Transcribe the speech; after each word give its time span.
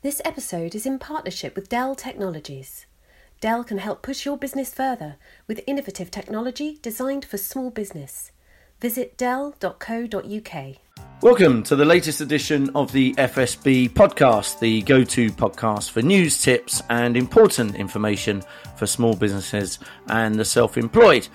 This 0.00 0.22
episode 0.24 0.76
is 0.76 0.86
in 0.86 1.00
partnership 1.00 1.56
with 1.56 1.68
Dell 1.68 1.96
Technologies. 1.96 2.86
Dell 3.40 3.64
can 3.64 3.78
help 3.78 4.00
push 4.00 4.24
your 4.24 4.38
business 4.38 4.72
further 4.72 5.16
with 5.48 5.60
innovative 5.66 6.08
technology 6.08 6.78
designed 6.82 7.24
for 7.24 7.36
small 7.36 7.72
business. 7.72 8.30
Visit 8.80 9.18
dell.co.uk. 9.18 10.76
Welcome 11.20 11.64
to 11.64 11.74
the 11.74 11.84
latest 11.84 12.20
edition 12.20 12.70
of 12.76 12.92
the 12.92 13.12
FSB 13.14 13.90
podcast, 13.90 14.60
the 14.60 14.82
go 14.82 15.02
to 15.02 15.32
podcast 15.32 15.90
for 15.90 16.00
news, 16.00 16.40
tips, 16.40 16.80
and 16.88 17.16
important 17.16 17.74
information 17.74 18.44
for 18.76 18.86
small 18.86 19.16
businesses 19.16 19.80
and 20.06 20.36
the 20.36 20.44
self 20.44 20.78
employed. 20.78 21.26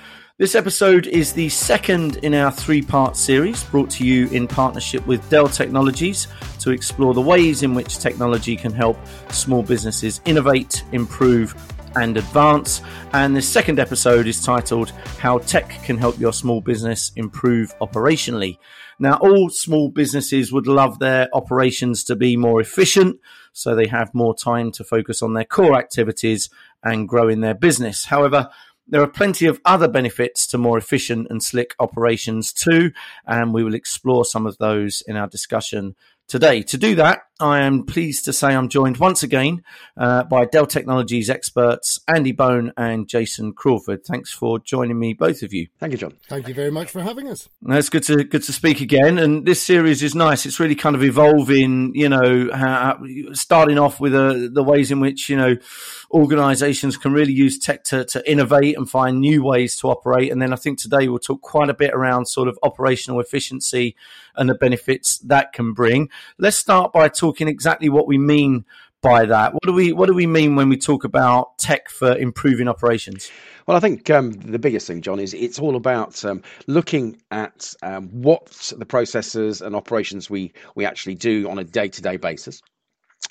This 0.43 0.55
episode 0.55 1.07
is 1.07 1.31
the 1.31 1.47
second 1.47 2.17
in 2.17 2.33
our 2.33 2.51
three 2.51 2.81
part 2.81 3.15
series 3.15 3.63
brought 3.63 3.89
to 3.91 4.05
you 4.05 4.27
in 4.31 4.45
partnership 4.45 5.07
with 5.07 5.29
Dell 5.29 5.47
Technologies 5.47 6.27
to 6.59 6.71
explore 6.71 7.13
the 7.13 7.21
ways 7.21 7.63
in 7.63 7.73
which 7.73 7.99
technology 7.99 8.57
can 8.57 8.73
help 8.73 8.97
small 9.29 9.63
businesses 9.63 10.19
innovate, 10.25 10.83
improve, 10.91 11.55
and 11.95 12.17
advance. 12.17 12.81
And 13.13 13.33
the 13.33 13.41
second 13.41 13.79
episode 13.79 14.27
is 14.27 14.43
titled 14.43 14.89
How 15.17 15.37
Tech 15.37 15.69
Can 15.85 15.97
Help 15.97 16.19
Your 16.19 16.33
Small 16.33 16.59
Business 16.59 17.13
Improve 17.15 17.73
Operationally. 17.79 18.57
Now, 18.99 19.15
all 19.19 19.49
small 19.49 19.87
businesses 19.87 20.51
would 20.51 20.67
love 20.67 20.99
their 20.99 21.29
operations 21.31 22.03
to 22.03 22.17
be 22.17 22.35
more 22.35 22.59
efficient 22.59 23.17
so 23.53 23.75
they 23.75 23.87
have 23.87 24.13
more 24.13 24.35
time 24.35 24.73
to 24.73 24.83
focus 24.83 25.21
on 25.21 25.35
their 25.35 25.45
core 25.45 25.77
activities 25.77 26.49
and 26.83 27.07
growing 27.07 27.39
their 27.39 27.53
business. 27.53 28.03
However, 28.03 28.49
there 28.87 29.01
are 29.01 29.07
plenty 29.07 29.45
of 29.45 29.61
other 29.65 29.87
benefits 29.87 30.45
to 30.47 30.57
more 30.57 30.77
efficient 30.77 31.27
and 31.29 31.41
slick 31.41 31.75
operations 31.79 32.51
too, 32.51 32.91
and 33.25 33.53
we 33.53 33.63
will 33.63 33.75
explore 33.75 34.25
some 34.25 34.45
of 34.45 34.57
those 34.57 35.01
in 35.07 35.15
our 35.15 35.27
discussion 35.27 35.95
today. 36.27 36.61
To 36.63 36.77
do 36.77 36.95
that, 36.95 37.21
I 37.39 37.61
am 37.61 37.85
pleased 37.85 38.25
to 38.25 38.33
say 38.33 38.49
I'm 38.49 38.69
joined 38.69 38.97
once 38.97 39.23
again 39.23 39.63
uh, 39.97 40.23
by 40.23 40.45
Dell 40.45 40.67
Technologies 40.67 41.31
experts 41.31 41.99
Andy 42.07 42.31
Bone 42.31 42.71
and 42.77 43.07
Jason 43.07 43.53
Crawford. 43.53 44.05
Thanks 44.05 44.31
for 44.31 44.59
joining 44.59 44.99
me, 44.99 45.13
both 45.13 45.41
of 45.41 45.51
you. 45.51 45.67
Thank 45.79 45.93
you, 45.93 45.97
John. 45.97 46.13
Thank 46.29 46.47
you 46.47 46.53
very 46.53 46.69
much 46.69 46.91
for 46.91 47.01
having 47.01 47.27
us. 47.27 47.49
No, 47.59 47.75
it's 47.75 47.89
good 47.89 48.03
to 48.03 48.23
good 48.23 48.43
to 48.43 48.53
speak 48.53 48.81
again. 48.81 49.17
And 49.17 49.47
this 49.47 49.63
series 49.63 50.03
is 50.03 50.13
nice. 50.13 50.45
It's 50.45 50.59
really 50.59 50.75
kind 50.75 50.95
of 50.95 51.03
evolving. 51.03 51.95
You 51.95 52.09
know, 52.09 52.49
how, 52.53 52.99
starting 53.33 53.79
off 53.79 53.99
with 53.99 54.13
uh, 54.13 54.49
the 54.53 54.63
ways 54.63 54.91
in 54.91 54.99
which 54.99 55.27
you 55.27 55.35
know 55.35 55.55
organisations 56.13 56.97
can 56.97 57.13
really 57.13 57.33
use 57.33 57.57
tech 57.57 57.83
to, 57.85 58.05
to 58.05 58.31
innovate 58.31 58.77
and 58.77 58.87
find 58.87 59.19
new 59.19 59.43
ways 59.43 59.75
to 59.77 59.89
operate. 59.89 60.31
And 60.31 60.39
then 60.39 60.53
I 60.53 60.55
think 60.55 60.77
today 60.77 61.07
we'll 61.07 61.17
talk 61.17 61.41
quite 61.41 61.69
a 61.69 61.73
bit 61.73 61.95
around 61.95 62.27
sort 62.27 62.47
of 62.47 62.59
operational 62.61 63.19
efficiency 63.19 63.95
and 64.35 64.47
the 64.47 64.55
benefits 64.55 65.17
that 65.19 65.53
can 65.53 65.73
bring. 65.73 66.09
Let's 66.37 66.57
start 66.57 66.93
by 66.93 67.07
talking 67.07 67.22
exactly 67.31 67.89
what 67.89 68.07
we 68.07 68.17
mean 68.17 68.65
by 69.01 69.25
that. 69.25 69.53
What 69.53 69.63
do 69.63 69.73
we 69.73 69.93
what 69.93 70.07
do 70.07 70.13
we 70.13 70.25
mean 70.25 70.55
when 70.55 70.69
we 70.69 70.77
talk 70.77 71.03
about 71.03 71.57
tech 71.59 71.89
for 71.89 72.17
improving 72.17 72.67
operations? 72.67 73.29
Well, 73.67 73.77
I 73.77 73.79
think 73.79 74.09
um, 74.09 74.31
the 74.31 74.59
biggest 74.59 74.87
thing, 74.87 75.01
John, 75.01 75.19
is 75.19 75.33
it's 75.33 75.59
all 75.59 75.75
about 75.75 76.23
um, 76.25 76.41
looking 76.67 77.21
at 77.31 77.73
um, 77.83 78.09
what 78.09 78.73
the 78.77 78.85
processes 78.85 79.61
and 79.61 79.75
operations 79.75 80.29
we 80.29 80.53
we 80.75 80.85
actually 80.85 81.15
do 81.15 81.49
on 81.49 81.59
a 81.59 81.63
day 81.63 81.89
to 81.89 82.01
day 82.01 82.17
basis 82.17 82.61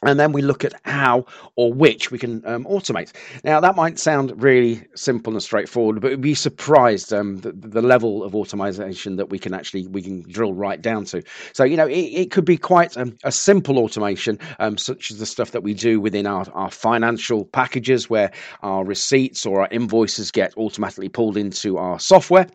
and 0.02 0.18
then 0.18 0.32
we 0.32 0.42
look 0.42 0.64
at 0.64 0.74
how 0.84 1.26
or 1.56 1.72
which 1.72 2.10
we 2.10 2.18
can 2.18 2.44
um, 2.46 2.64
automate. 2.64 3.12
Now, 3.44 3.60
that 3.60 3.76
might 3.76 3.98
sound 3.98 4.42
really 4.42 4.82
simple 4.94 5.32
and 5.32 5.42
straightforward, 5.42 6.00
but 6.00 6.20
be 6.20 6.34
surprised 6.34 7.12
um, 7.12 7.38
the, 7.38 7.52
the, 7.52 7.82
level 7.82 8.22
of 8.22 8.34
automation 8.34 9.16
that 9.16 9.30
we 9.30 9.38
can 9.38 9.54
actually 9.54 9.86
we 9.88 10.02
can 10.02 10.22
drill 10.22 10.54
right 10.54 10.80
down 10.80 11.04
to. 11.06 11.22
So, 11.52 11.64
you 11.64 11.76
know, 11.76 11.86
it, 11.86 11.92
it 11.92 12.30
could 12.30 12.44
be 12.44 12.56
quite 12.56 12.96
um, 12.96 13.16
a 13.24 13.32
simple 13.32 13.78
automation, 13.78 14.38
um, 14.58 14.78
such 14.78 15.10
as 15.10 15.18
the 15.18 15.26
stuff 15.26 15.50
that 15.50 15.62
we 15.62 15.74
do 15.74 16.00
within 16.00 16.26
our, 16.26 16.46
our 16.52 16.70
financial 16.70 17.44
packages, 17.44 18.08
where 18.08 18.30
our 18.62 18.84
receipts 18.84 19.44
or 19.44 19.62
our 19.62 19.68
invoices 19.70 20.30
get 20.30 20.56
automatically 20.56 21.08
pulled 21.08 21.36
into 21.36 21.76
our 21.78 21.98
software 21.98 22.46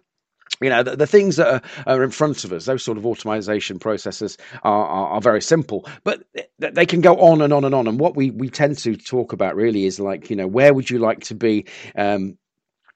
you 0.62 0.70
know 0.70 0.84
the, 0.84 0.96
the 0.96 1.08
things 1.08 1.36
that 1.36 1.48
are, 1.48 1.62
are, 1.86 2.04
in 2.04 2.12
front 2.12 2.44
of 2.44 2.52
us 2.52 2.66
those 2.66 2.84
sort 2.84 2.98
of 2.98 3.06
automation 3.06 3.80
processes 3.80 4.38
are, 4.64 4.86
are, 4.86 5.08
are, 5.10 5.22
very 5.22 5.42
simple 5.42 5.86
but 6.04 6.24
they 6.60 6.86
can 6.86 7.02
go 7.02 7.16
on 7.18 7.42
and 7.42 7.54
on 7.54 7.64
and 7.64 7.76
on 7.76 7.88
and 7.88 8.00
what 8.00 8.16
we, 8.16 8.32
we 8.32 8.50
tend 8.50 8.78
to 8.78 8.96
talk 8.96 9.34
about 9.34 9.56
really 9.56 9.86
is 9.86 10.00
like 10.00 10.30
you 10.30 10.36
know 10.36 10.48
where 10.48 10.74
would 10.74 10.90
you 10.90 11.00
like 11.00 11.20
to 11.22 11.36
be 11.36 11.66
um, 11.96 12.38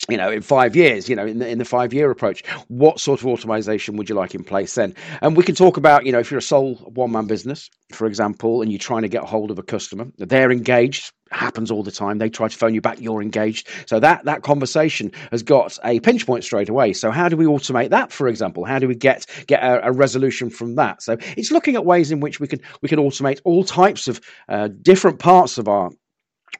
you 0.09 0.17
know, 0.17 0.31
in 0.31 0.41
five 0.41 0.75
years, 0.75 1.07
you 1.07 1.15
know, 1.15 1.25
in 1.25 1.39
the, 1.39 1.47
in 1.47 1.59
the 1.59 1.65
five 1.65 1.93
year 1.93 2.09
approach, 2.09 2.43
what 2.69 2.99
sort 2.99 3.19
of 3.19 3.27
automation 3.27 3.97
would 3.97 4.09
you 4.09 4.15
like 4.15 4.33
in 4.33 4.43
place 4.43 4.73
then? 4.75 4.95
And 5.21 5.37
we 5.37 5.43
can 5.43 5.55
talk 5.55 5.77
about, 5.77 6.05
you 6.05 6.11
know, 6.11 6.19
if 6.19 6.31
you're 6.31 6.39
a 6.39 6.41
sole 6.41 6.75
one 6.75 7.11
man 7.11 7.27
business, 7.27 7.69
for 7.91 8.07
example, 8.07 8.61
and 8.61 8.71
you're 8.71 8.79
trying 8.79 9.03
to 9.03 9.09
get 9.09 9.23
hold 9.23 9.51
of 9.51 9.59
a 9.59 9.63
customer, 9.63 10.07
they're 10.17 10.51
engaged, 10.51 11.11
happens 11.31 11.71
all 11.71 11.83
the 11.83 11.91
time. 11.91 12.17
They 12.17 12.29
try 12.29 12.47
to 12.47 12.57
phone 12.57 12.73
you 12.73 12.81
back, 12.81 12.99
you're 12.99 13.21
engaged. 13.21 13.69
So 13.85 13.99
that 13.99 14.25
that 14.25 14.43
conversation 14.43 15.11
has 15.31 15.43
got 15.43 15.77
a 15.83 15.99
pinch 15.99 16.25
point 16.25 16.43
straight 16.43 16.69
away. 16.69 16.93
So 16.93 17.11
how 17.11 17.29
do 17.29 17.37
we 17.37 17.45
automate 17.45 17.89
that, 17.89 18.11
for 18.11 18.27
example? 18.27 18.65
How 18.65 18.79
do 18.79 18.87
we 18.87 18.95
get 18.95 19.25
get 19.47 19.63
a, 19.63 19.87
a 19.87 19.91
resolution 19.91 20.49
from 20.49 20.75
that? 20.75 21.01
So 21.01 21.17
it's 21.37 21.51
looking 21.51 21.75
at 21.75 21.85
ways 21.85 22.11
in 22.11 22.19
which 22.19 22.39
we 22.39 22.47
can 22.47 22.59
we 22.81 22.89
can 22.89 22.99
automate 22.99 23.41
all 23.43 23.63
types 23.63 24.07
of 24.07 24.21
uh, 24.49 24.69
different 24.81 25.19
parts 25.19 25.57
of 25.57 25.67
our 25.67 25.89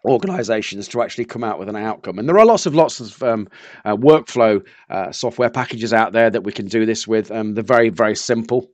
organizations 0.05 0.87
to 0.87 1.01
actually 1.01 1.25
come 1.25 1.43
out 1.43 1.59
with 1.59 1.69
an 1.69 1.75
outcome. 1.75 2.17
And 2.17 2.27
there 2.27 2.39
are 2.39 2.45
lots 2.45 2.65
of 2.65 2.73
lots 2.73 2.99
of 2.99 3.21
um, 3.23 3.47
uh, 3.85 3.95
workflow 3.95 4.65
uh, 4.89 5.11
software 5.11 5.49
packages 5.49 5.93
out 5.93 6.13
there 6.13 6.29
that 6.29 6.43
we 6.43 6.51
can 6.51 6.65
do 6.65 6.85
this 6.85 7.07
with. 7.07 7.31
Um, 7.31 7.53
they're 7.53 7.63
very 7.63 7.89
very 7.89 8.15
simple. 8.15 8.71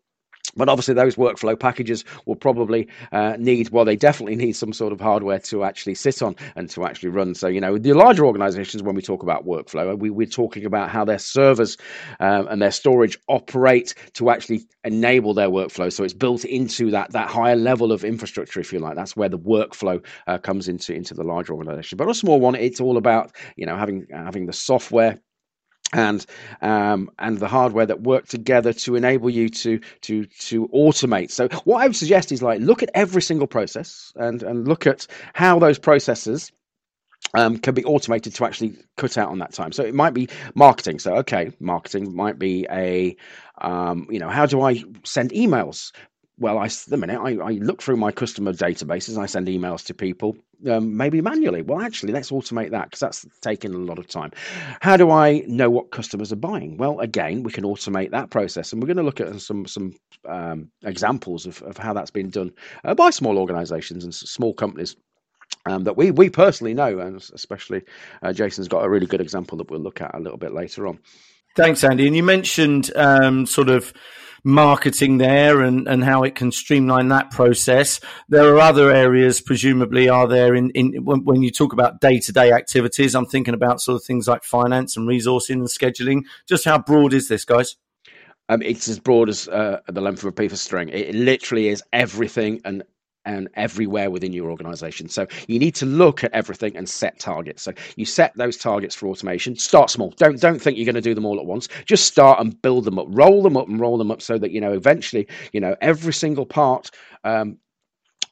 But 0.58 0.70
obviously, 0.70 0.94
those 0.94 1.16
workflow 1.16 1.60
packages 1.60 2.04
will 2.26 2.36
probably 2.36 2.88
uh, 3.12 3.36
need, 3.40 3.70
well, 3.70 3.86
they 3.86 3.96
definitely 3.96 4.36
need 4.36 4.54
some 4.54 4.74
sort 4.74 4.94
of 4.94 5.00
hardware 5.00 5.40
to 5.40 5.64
actually 5.64 5.96
sit 5.96 6.22
on 6.22 6.36
and 6.56 6.70
to 6.72 6.86
actually 6.86 7.10
run. 7.10 7.36
So, 7.36 7.48
you 7.48 7.62
know, 7.62 7.78
the 7.78 7.94
larger 7.94 8.26
organizations, 8.26 8.84
when 8.84 8.96
we 8.96 9.02
talk 9.02 9.24
about 9.24 9.46
workflow, 9.46 9.98
we, 9.98 10.10
we're 10.10 10.28
talking 10.28 10.66
about 10.66 10.90
how 10.90 11.06
their 11.06 11.20
servers 11.20 11.78
um, 12.20 12.48
and 12.48 12.62
their 12.62 12.72
storage 12.72 13.18
operate 13.28 13.94
to 14.14 14.30
actually 14.30 14.66
enable 14.84 15.34
their 15.34 15.50
workflow. 15.50 15.92
So 15.92 16.04
it's 16.04 16.14
built 16.14 16.46
into 16.46 16.92
that 16.92 17.12
that 17.12 17.30
higher 17.30 17.56
level 17.56 17.92
of 17.92 18.04
infrastructure, 18.04 18.60
if 18.60 18.74
you 18.74 18.80
like. 18.80 18.96
That's 18.96 19.16
where 19.16 19.30
the 19.30 19.40
workflow 19.40 20.04
uh, 20.28 20.38
comes 20.38 20.68
into 20.68 20.94
into 20.94 21.14
the 21.14 21.24
larger 21.24 21.54
organization. 21.54 21.98
But 21.98 22.10
a 22.10 22.14
small 22.14 22.40
one, 22.40 22.56
it's 22.56 22.82
all 22.82 22.98
about 22.98 23.36
you 23.56 23.66
know 23.66 23.78
having 23.78 24.08
having 24.12 24.46
the 24.46 24.54
software 24.54 25.20
and 25.94 26.26
um, 26.62 27.10
and 27.20 27.38
the 27.40 27.48
hardware 27.48 27.86
that 27.86 28.02
work 28.02 28.28
together 28.28 28.74
to 28.74 28.96
enable 28.96 29.30
you 29.30 29.50
to 29.50 29.80
to 30.02 30.26
to 30.26 30.68
automate. 30.70 31.32
So 31.32 31.48
what 31.64 31.82
I 31.82 31.88
would 31.88 31.96
suggest 31.96 32.32
is 32.32 32.42
like 32.42 32.60
look 32.62 32.84
at 32.84 32.90
every 32.94 33.22
single 33.22 33.48
process 33.48 34.12
and 34.16 34.44
and 34.44 34.68
look 34.68 34.86
at 34.88 35.08
how 35.34 35.60
those 35.60 35.80
processes 35.80 36.52
um, 37.34 37.58
can 37.58 37.74
be 37.74 37.84
automated 37.86 38.34
to 38.36 38.46
actually 38.46 38.78
cut 38.98 39.18
out 39.18 39.30
on 39.30 39.40
that 39.40 39.54
time. 39.54 39.72
So 39.72 39.84
it 39.84 39.94
might 39.94 40.14
be 40.14 40.28
marketing. 40.56 41.00
So 41.00 41.16
okay, 41.18 41.52
marketing 41.60 42.16
might 42.16 42.38
be 42.38 42.68
a 42.70 43.16
um, 43.60 44.08
you 44.10 44.20
know 44.20 44.30
how 44.30 44.46
do 44.46 44.62
I 44.62 44.84
send 45.04 45.32
emails? 45.32 45.92
Well, 46.40 46.60
I 46.60 46.68
the 46.68 46.98
minute 46.98 47.20
I, 47.20 47.32
I 47.44 47.52
look 47.54 47.82
through 47.82 47.98
my 47.98 48.12
customer 48.12 48.54
databases 48.54 49.18
I 49.18 49.26
send 49.26 49.48
emails 49.48 49.86
to 49.88 49.94
people, 49.94 50.38
um, 50.70 50.96
maybe 50.96 51.20
manually. 51.20 51.64
Well, 51.64 51.82
actually, 51.82 52.14
let's 52.14 52.30
automate 52.30 52.72
that 52.72 52.86
because 52.86 53.00
that's 53.00 53.26
taking 53.42 53.74
a 53.74 53.78
lot 53.78 53.98
of 53.98 54.08
time. 54.08 54.32
How 54.82 54.98
do 54.98 55.10
I 55.10 55.44
know 55.48 55.70
what 55.70 55.92
customers 55.92 56.32
are 56.32 56.38
buying? 56.38 56.78
Well, 56.78 57.00
again, 57.00 57.42
we 57.42 57.52
can 57.52 57.64
automate 57.64 58.12
that 58.12 58.30
process, 58.30 58.72
and 58.72 58.82
we're 58.82 58.88
going 58.88 58.98
to 58.98 59.04
look 59.04 59.20
at 59.20 59.42
some 59.42 59.66
some 59.66 59.96
um, 60.28 60.70
examples 60.84 61.48
of, 61.48 61.62
of 61.64 61.78
how 61.78 61.94
that's 61.94 62.12
been 62.12 62.30
done 62.30 62.52
uh, 62.84 62.94
by 62.94 63.10
small 63.10 63.40
organisations 63.40 64.04
and 64.04 64.14
small 64.14 64.54
companies. 64.54 64.96
Um, 65.66 65.86
that 65.86 65.98
we 65.98 66.12
we 66.12 66.30
personally 66.30 66.74
know, 66.74 67.00
and 67.00 67.18
especially 67.34 67.82
uh, 68.22 68.32
Jason's 68.32 68.68
got 68.68 68.86
a 68.86 68.90
really 68.90 69.08
good 69.08 69.22
example 69.22 69.58
that 69.58 69.72
we'll 69.72 69.80
look 69.80 70.02
at 70.02 70.14
a 70.14 70.20
little 70.20 70.38
bit 70.38 70.54
later 70.54 70.88
on. 70.88 71.00
Thanks, 71.56 71.84
Andy. 71.84 72.06
And 72.06 72.16
you 72.16 72.22
mentioned 72.22 72.92
um, 72.96 73.48
sort 73.48 73.70
of 73.70 73.92
marketing 74.44 75.18
there 75.18 75.62
and, 75.62 75.88
and 75.88 76.04
how 76.04 76.24
it 76.24 76.36
can 76.36 76.52
streamline 76.52 77.10
that 77.10 77.32
process. 77.32 78.00
There 78.30 78.56
are 78.56 78.60
other 78.60 78.92
areas, 78.92 79.42
presumably, 79.42 80.10
are 80.10 80.28
there 80.28 80.56
in, 80.56 80.70
in 80.72 81.04
when, 81.04 81.24
when 81.24 81.44
you 81.44 81.52
talk 81.52 81.74
about 81.74 82.02
day 82.02 82.20
to 82.20 82.32
day 82.32 82.52
activities? 82.52 83.16
I'm 83.16 83.26
thinking 83.26 83.54
about 83.54 83.82
sort 83.82 83.96
of 83.96 84.06
things 84.06 84.28
like 84.28 84.44
finance 84.44 84.98
and 84.98 85.08
resourcing 85.08 85.56
and 85.56 85.68
scheduling. 85.68 86.24
Just 86.48 86.66
how 86.66 86.80
broad 86.80 87.14
is 87.14 87.28
this, 87.28 87.46
guys? 87.46 87.76
Um, 88.50 88.62
it's 88.62 88.88
as 88.88 89.00
broad 89.00 89.30
as 89.30 89.48
uh, 89.48 89.82
the 89.88 90.02
length 90.02 90.20
of 90.20 90.30
a 90.30 90.32
piece 90.32 90.54
of 90.54 90.60
string. 90.60 90.90
It 90.90 91.14
literally 91.14 91.68
is 91.68 91.84
everything 91.92 92.62
and 92.64 92.84
and 93.28 93.50
everywhere 93.56 94.10
within 94.10 94.34
your 94.34 94.50
organization. 94.50 95.10
So 95.10 95.28
you 95.48 95.60
need 95.60 95.76
to 95.76 95.86
look 95.86 96.24
at 96.24 96.32
everything 96.32 96.76
and 96.76 96.90
set 96.90 97.20
targets. 97.20 97.62
So 97.62 97.74
you 97.98 98.06
set 98.06 98.36
those 98.38 98.58
targets 98.58 98.96
for 98.96 99.08
automation. 99.08 99.56
Start 99.58 99.92
small. 99.92 100.12
Don't 100.18 100.40
don't 100.40 100.60
think 100.60 100.78
you're 100.78 100.86
going 100.86 100.96
to 100.96 101.02
do 101.02 101.14
them 101.14 101.26
all 101.26 101.40
at 101.40 101.46
once. 101.46 101.68
Just 101.86 102.06
start 102.06 102.40
and 102.40 102.60
build 102.62 102.86
them 102.86 102.98
up. 102.98 103.08
Roll 103.10 103.44
them 103.44 103.58
up 103.58 103.68
and 103.68 103.80
roll 103.80 103.98
them 103.98 104.10
up 104.10 104.22
so 104.22 104.38
that 104.40 104.52
you 104.52 104.62
know 104.62 104.74
eventually 104.74 105.28
you 105.52 105.60
know 105.60 105.76
every 105.82 106.14
single 106.14 106.46
part 106.46 106.90
um, 107.24 107.58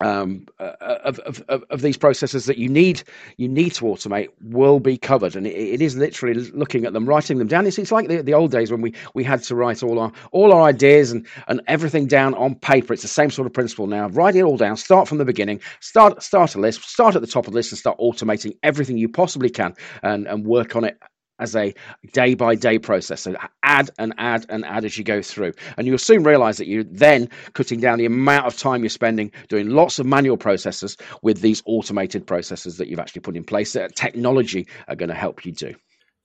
um, 0.02 0.46
uh, 0.60 0.74
of, 0.80 1.20
of, 1.20 1.64
of, 1.70 1.82
these 1.82 1.98
processes 1.98 2.46
that 2.46 2.58
you 2.58 2.68
need 2.68 3.04
you 3.38 3.48
need 3.48 3.74
to 3.76 3.86
automate 3.86 4.30
will 4.42 4.80
be 4.80 4.98
covered. 4.98 5.36
And 5.36 5.48
it, 5.48 5.56
it 5.56 5.82
is 5.82 5.96
literally 5.96 6.36
looking 6.52 6.86
at 6.86 6.94
them 6.94 7.06
writing 7.06 7.38
them 7.38 7.48
down. 7.48 7.66
It's, 7.66 7.78
it's 7.78 7.92
like 7.92 8.08
the, 8.08 8.22
the 8.22 8.34
old 8.34 8.52
days 8.52 8.72
when 8.72 8.82
we 8.82 8.94
we 9.14 9.24
had 9.24 9.42
to 9.44 9.56
write 9.56 9.84
all 9.84 10.00
our 10.00 10.12
all 10.32 10.54
our 10.54 10.64
ideas 10.64 11.12
and 11.12 11.26
and 11.48 11.62
everything 11.68 12.08
down 12.08 12.34
on 12.36 12.56
paper. 12.56 12.94
It's 12.94 13.04
the 13.04 13.08
same 13.08 13.30
sort 13.30 13.46
of 13.46 13.54
principle 13.54 13.88
now. 13.88 14.10
Write 14.10 14.36
it 14.36 14.44
all 14.44 14.58
down. 14.58 14.76
Start 14.78 15.08
from 15.08 15.18
the 15.18 15.26
beginning. 15.26 15.62
Start 15.80 16.22
start 16.22 16.56
a 16.56 16.60
list. 16.60 16.84
Start 16.84 17.16
at 17.16 17.22
the 17.22 17.28
top 17.28 17.48
of 17.48 17.54
the 17.54 17.58
list 17.58 17.72
and 17.72 17.80
start 17.80 17.98
automating 18.00 18.58
everything 18.64 18.98
you 18.98 19.08
possibly 19.08 19.50
can 19.50 19.74
and 20.04 20.28
and 20.28 20.46
work 20.46 20.76
on 20.76 20.84
it 20.84 21.00
as 21.40 21.56
a 21.56 21.74
day 22.14 22.34
by 22.34 22.56
day 22.56 22.80
process. 22.80 23.22
So 23.22 23.36
add 23.64 23.90
and 23.98 24.14
add 24.18 24.46
and 24.50 24.66
add 24.66 24.86
as 24.86 24.98
you 24.98 25.04
go 25.04 25.22
through. 25.22 25.54
And 25.78 25.88
you'll 25.88 25.98
soon 25.98 26.24
realize 26.24 26.58
that 26.58 26.68
you're 26.68 26.84
then 26.84 27.30
cutting 27.54 27.80
down 27.80 27.98
the 27.98 28.06
amount 28.06 28.46
of 28.46 28.58
time 28.58 28.82
you're 28.82 28.90
spending 28.90 29.32
doing 29.50 29.70
lots 29.70 30.00
of 30.00 30.06
manual 30.06 30.38
processes 30.38 30.98
with 31.22 31.42
these 31.42 31.62
automated 31.66 32.26
processes 32.26 32.78
that 32.78 32.88
you've 32.88 33.00
actually 33.00 33.22
put 33.22 33.36
in 33.36 33.44
place 33.44 33.74
that 33.74 33.96
technology 33.96 34.68
are 34.88 34.96
going 34.96 35.10
to 35.10 35.16
help 35.16 35.46
you 35.46 35.52
do. 35.52 35.76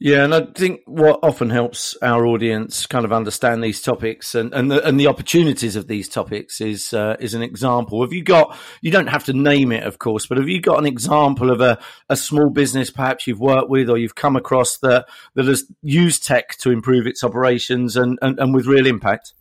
Yeah, 0.03 0.25
and 0.25 0.35
I 0.35 0.47
think 0.47 0.81
what 0.87 1.21
often 1.23 1.51
helps 1.51 1.95
our 2.01 2.25
audience 2.25 2.87
kind 2.87 3.05
of 3.05 3.13
understand 3.13 3.63
these 3.63 3.83
topics 3.83 4.35
and 4.35 4.55
and 4.55 4.71
the, 4.71 4.83
and 4.83 4.99
the 4.99 5.09
opportunities 5.09 5.77
of 5.77 5.89
these 5.89 6.09
topics 6.09 6.63
is 6.63 6.95
uh, 6.95 7.17
is 7.21 7.35
an 7.35 7.43
example. 7.43 8.01
Have 8.01 8.15
you 8.15 8.25
got? 8.25 8.57
You 8.81 8.93
don't 8.93 9.09
have 9.09 9.25
to 9.25 9.35
name 9.35 9.73
it, 9.73 9.83
of 9.83 9.99
course, 9.99 10.25
but 10.25 10.39
have 10.39 10.49
you 10.49 10.59
got 10.59 10.79
an 10.79 10.87
example 10.87 11.51
of 11.51 11.61
a, 11.61 11.79
a 12.09 12.17
small 12.17 12.49
business 12.49 12.91
perhaps 12.91 13.27
you've 13.27 13.41
worked 13.41 13.69
with 13.69 13.91
or 13.91 13.99
you've 13.99 14.15
come 14.15 14.37
across 14.37 14.79
that 14.79 15.07
that 15.35 15.45
has 15.45 15.65
used 15.83 16.25
tech 16.25 16.57
to 16.61 16.71
improve 16.71 17.07
its 17.07 17.23
operations 17.23 17.95
and 17.95 18.19
and, 18.23 18.39
and 18.39 18.55
with 18.55 18.65
real 18.65 18.87
impact? 18.87 19.35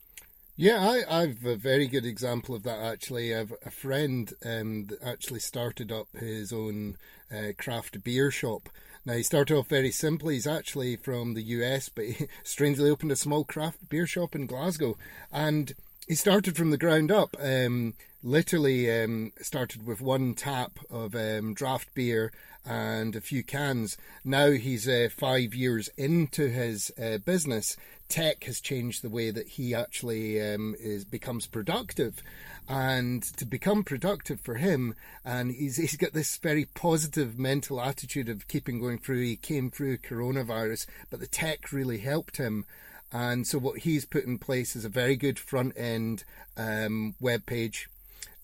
Yeah, 0.61 0.81
I, 0.81 1.21
I've 1.21 1.45
a 1.45 1.55
very 1.55 1.87
good 1.87 2.05
example 2.05 2.53
of 2.53 2.63
that 2.63 2.79
actually. 2.79 3.33
I've 3.33 3.53
a 3.65 3.71
friend 3.71 4.33
um, 4.45 4.87
that 4.87 5.01
actually 5.01 5.39
started 5.39 5.89
up 5.89 6.09
his 6.17 6.51
own 6.51 6.97
uh, 7.31 7.53
craft 7.57 8.03
beer 8.03 8.29
shop 8.29 8.67
now, 9.05 9.13
he 9.13 9.23
started 9.23 9.57
off 9.57 9.67
very 9.67 9.91
simply. 9.91 10.35
He's 10.35 10.47
actually 10.47 10.95
from 10.95 11.33
the 11.33 11.41
US, 11.41 11.89
but 11.89 12.05
he 12.05 12.27
strangely 12.43 12.89
opened 12.89 13.11
a 13.11 13.15
small 13.15 13.43
craft 13.43 13.89
beer 13.89 14.05
shop 14.05 14.35
in 14.35 14.45
Glasgow. 14.45 14.97
And 15.31 15.73
he 16.07 16.15
started 16.15 16.55
from 16.55 16.71
the 16.71 16.77
ground 16.77 17.11
up. 17.11 17.35
Um, 17.39 17.93
literally 18.21 18.91
um, 19.03 19.31
started 19.41 19.85
with 19.85 20.01
one 20.01 20.33
tap 20.33 20.79
of 20.89 21.15
um, 21.15 21.53
draft 21.53 21.93
beer 21.93 22.31
and 22.65 23.15
a 23.15 23.21
few 23.21 23.43
cans. 23.43 23.97
Now 24.23 24.51
he's 24.51 24.87
uh, 24.87 25.09
five 25.15 25.53
years 25.53 25.89
into 25.97 26.49
his 26.49 26.91
uh, 27.01 27.19
business. 27.19 27.77
Tech 28.09 28.43
has 28.45 28.59
changed 28.59 29.01
the 29.01 29.09
way 29.09 29.31
that 29.31 29.47
he 29.47 29.73
actually 29.73 30.41
um, 30.41 30.75
is 30.79 31.05
becomes 31.05 31.47
productive, 31.47 32.21
and 32.67 33.23
to 33.37 33.45
become 33.45 33.83
productive 33.83 34.41
for 34.41 34.55
him, 34.55 34.95
and 35.23 35.51
he's 35.51 35.77
he's 35.77 35.95
got 35.95 36.13
this 36.13 36.37
very 36.37 36.65
positive 36.65 37.37
mental 37.37 37.79
attitude 37.79 38.27
of 38.27 38.47
keeping 38.47 38.79
going 38.79 38.97
through. 38.97 39.21
He 39.21 39.35
came 39.35 39.69
through 39.69 39.97
coronavirus, 39.99 40.87
but 41.09 41.19
the 41.19 41.27
tech 41.27 41.71
really 41.71 41.99
helped 41.99 42.37
him. 42.37 42.65
And 43.11 43.47
so 43.47 43.57
what 43.57 43.79
he's 43.79 44.05
put 44.05 44.25
in 44.25 44.37
place 44.37 44.75
is 44.75 44.85
a 44.85 44.89
very 44.89 45.15
good 45.15 45.39
front 45.39 45.73
end 45.75 46.23
um, 46.57 47.15
web 47.19 47.45
page 47.47 47.89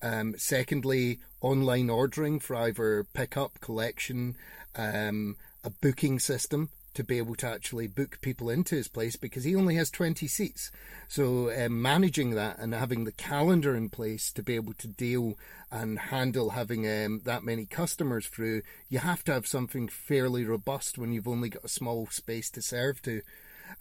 um, 0.05 0.35
secondly, 0.37 1.19
online 1.41 1.89
ordering 1.89 2.39
for 2.39 2.55
either 2.55 3.05
pickup, 3.13 3.59
collection, 3.59 4.35
um, 4.75 5.35
a 5.63 5.71
booking 5.71 6.19
system 6.19 6.69
to 6.93 7.03
be 7.03 7.17
able 7.17 7.35
to 7.35 7.47
actually 7.47 7.87
book 7.87 8.19
people 8.21 8.49
into 8.49 8.75
his 8.75 8.87
place 8.87 9.15
because 9.15 9.43
he 9.43 9.55
only 9.55 9.75
has 9.75 9.89
20 9.89 10.27
seats. 10.27 10.71
So, 11.07 11.51
um, 11.51 11.81
managing 11.81 12.35
that 12.35 12.57
and 12.59 12.73
having 12.73 13.03
the 13.03 13.11
calendar 13.11 13.75
in 13.75 13.89
place 13.89 14.31
to 14.33 14.43
be 14.43 14.55
able 14.55 14.73
to 14.75 14.87
deal 14.87 15.37
and 15.71 15.97
handle 15.97 16.51
having 16.51 16.87
um, 16.87 17.21
that 17.25 17.43
many 17.43 17.65
customers 17.65 18.27
through, 18.27 18.61
you 18.89 18.99
have 18.99 19.23
to 19.25 19.33
have 19.33 19.47
something 19.47 19.87
fairly 19.87 20.45
robust 20.45 20.97
when 20.97 21.11
you've 21.11 21.27
only 21.27 21.49
got 21.49 21.65
a 21.65 21.69
small 21.69 22.07
space 22.07 22.49
to 22.51 22.61
serve 22.61 23.01
to. 23.01 23.21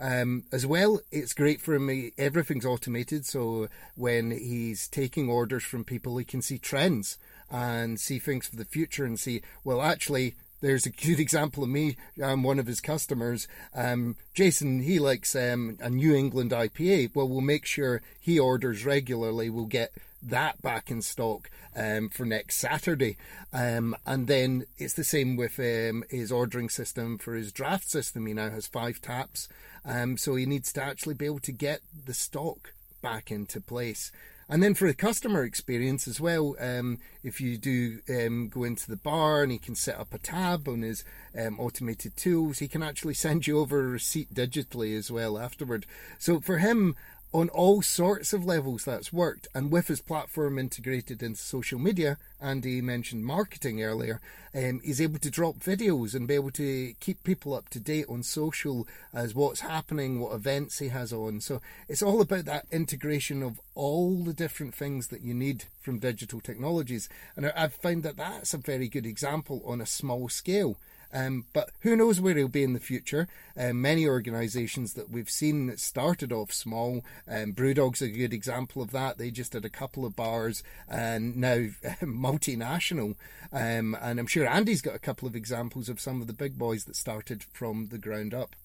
Um, 0.01 0.45
as 0.53 0.67
well, 0.67 1.01
it's 1.11 1.33
great 1.33 1.61
for 1.61 1.75
him. 1.75 2.13
Everything's 2.19 2.67
automated, 2.67 3.25
so 3.27 3.69
when 3.95 4.31
he's 4.31 4.89
taking 4.89 5.29
orders 5.29 5.65
from 5.65 5.85
people, 5.85 6.17
he 6.17 6.25
can 6.25 6.43
see 6.43 6.59
trends 6.59 7.19
and 7.51 8.01
see 8.01 8.19
things 8.19 8.47
for 8.47 8.57
the 8.57 8.65
future 8.65 9.05
and 9.05 9.19
see, 9.19 9.43
well, 9.63 9.81
actually, 9.81 10.35
there's 10.61 10.87
a 10.87 10.91
good 11.07 11.21
example 11.21 11.63
of 11.63 11.69
me. 11.69 11.97
I'm 12.23 12.43
one 12.43 12.59
of 12.59 12.67
his 12.67 12.81
customers. 12.81 13.47
Um, 13.75 14.17
Jason, 14.33 14.81
he 14.81 14.99
likes 14.99 15.37
um, 15.37 15.79
a 15.81 15.91
New 15.91 16.15
England 16.15 16.51
IPA. 16.51 17.15
Well, 17.15 17.29
we'll 17.29 17.41
make 17.41 17.67
sure 17.67 18.03
he 18.21 18.39
orders 18.39 18.85
regularly. 18.85 19.51
We'll 19.51 19.67
get 19.67 19.93
that 20.23 20.63
back 20.63 20.91
in 20.91 21.03
stock 21.03 21.51
um, 21.77 22.09
for 22.09 22.25
next 22.25 22.57
Saturday. 22.57 23.17
Um, 23.53 23.95
and 24.07 24.27
then 24.27 24.65
it's 24.79 24.95
the 24.95 25.05
same 25.05 25.37
with 25.37 25.59
um, 25.59 26.05
his 26.09 26.33
ordering 26.33 26.69
system 26.69 27.19
for 27.19 27.35
his 27.35 27.53
draft 27.53 27.89
system. 27.89 28.27
He 28.27 28.35
now 28.35 28.51
has 28.51 28.67
five 28.67 29.01
taps. 29.01 29.49
Um, 29.85 30.17
so 30.17 30.35
he 30.35 30.47
needs 30.47 30.73
to 30.73 30.83
actually 30.83 31.15
be 31.15 31.27
able 31.27 31.41
to 31.41 31.53
get 31.53 31.81
the 32.07 32.15
stock 32.15 32.75
back 33.03 33.31
into 33.31 33.61
place. 33.61 34.11
And 34.49 34.63
then 34.63 34.75
for 34.75 34.87
the 34.87 34.95
customer 34.95 35.43
experience 35.43 36.07
as 36.07 36.21
well, 36.21 36.55
um, 36.61 36.99
if 37.23 37.41
you 37.41 37.57
do 37.57 38.01
um, 38.11 38.49
go 38.49 38.65
into 38.65 38.89
the 38.89 38.97
bar 38.97 39.43
and 39.43 39.51
he 39.51 39.59
can 39.59 39.75
set 39.75 39.99
up 39.99 40.13
a 40.13 40.19
tab 40.19 40.69
on 40.69 40.83
his 40.83 41.03
um, 41.39 41.59
automated 41.59 42.17
tools, 42.17 42.59
he 42.59 42.69
can 42.69 42.83
actually 42.83 43.15
send 43.15 43.47
you 43.47 43.59
over 43.59 43.81
a 43.81 43.89
receipt 43.89 44.35
digitally 44.35 44.97
as 44.97 45.11
well 45.11 45.39
afterward. 45.39 45.87
So 46.19 46.41
for 46.41 46.59
him, 46.59 46.95
on 47.35 47.49
all 47.49 47.83
sorts 47.83 48.33
of 48.33 48.47
levels 48.47 48.85
that's 48.85 49.13
worked. 49.13 49.49
And 49.57 49.73
with 49.73 49.89
his 49.89 50.01
platform 50.01 50.57
integrated 50.57 51.21
into 51.21 51.41
social 51.41 51.81
media, 51.81 52.17
Andy 52.41 52.81
mentioned 52.81 53.25
marketing 53.25 53.83
earlier, 53.83 54.21
um, 54.55 54.81
he's 54.85 55.01
able 55.01 55.19
to 55.19 55.31
drop 55.33 55.57
videos 55.57 56.15
and 56.15 56.29
be 56.29 56.35
able 56.35 56.53
to 56.53 56.95
keep 57.01 57.25
people 57.25 57.53
up 57.53 57.69
to 57.71 57.81
date 57.81 58.07
on 58.09 58.23
social 58.23 58.87
as 59.13 59.35
what's 59.35 59.61
happening, 59.61 60.21
what 60.21 60.33
events 60.33 60.79
he 60.79 60.89
has 60.89 61.13
on. 61.13 61.41
So 61.41 61.61
it's 61.89 62.03
all 62.03 62.21
about 62.21 62.45
that 62.45 62.67
integration 62.71 63.43
of 63.43 63.61
all 63.75 64.23
the 64.23 64.33
different 64.33 64.73
things 64.73 65.09
that 65.09 65.23
you 65.23 65.35
need 65.35 65.65
from 65.81 65.99
digital 65.99 66.39
technologies. 66.39 67.09
And 67.35 67.47
I've 67.47 67.75
found 67.75 68.05
that 68.05 68.17
that's 68.17 68.55
a 68.55 68.59
very 68.59 68.87
good 68.87 69.07
example 69.07 69.61
on 69.67 69.81
a 69.81 69.87
small 69.87 70.29
scale. 70.29 70.77
Um, 71.15 71.45
but 71.53 71.71
who 71.81 71.95
knows 71.95 72.21
where 72.21 72.35
he'll 72.35 72.49
be 72.49 72.65
in 72.65 72.73
the 72.73 72.81
future? 72.81 73.29
Um, 73.57 73.81
many 73.81 74.07
organisations 74.07 74.95
that 74.95 75.11
we've 75.11 75.31
seen 75.31 75.67
that 75.69 75.79
started 75.79 76.33
off 76.33 76.53
small, 76.53 77.05
um, 77.29 77.53
Brewdog's 77.53 78.03
a 78.03 78.09
good 78.09 78.33
example 78.33 78.83
of 78.83 78.91
that. 78.91 79.17
They 79.17 79.31
just 79.31 79.53
had 79.53 79.65
a 79.65 79.71
couple 79.71 80.05
of 80.05 80.17
bars 80.17 80.65
and 80.89 81.37
now 81.37 81.57
multinational. 82.03 83.15
Um, 83.53 83.97
and 84.01 84.19
I'm 84.19 84.27
sure 84.27 84.47
Andy's 84.47 84.83
got 84.83 84.97
a 84.97 85.01
couple 85.01 85.29
of 85.29 85.37
examples 85.37 85.89
of 85.89 86.01
some 86.01 86.21
of 86.21 86.27
the 86.27 86.33
big 86.33 86.59
boys 86.59 86.85
that 86.85 86.97
started 86.97 87.45
from 87.45 87.87
the 87.87 87.99
ground 87.99 88.35
up. 88.35 88.57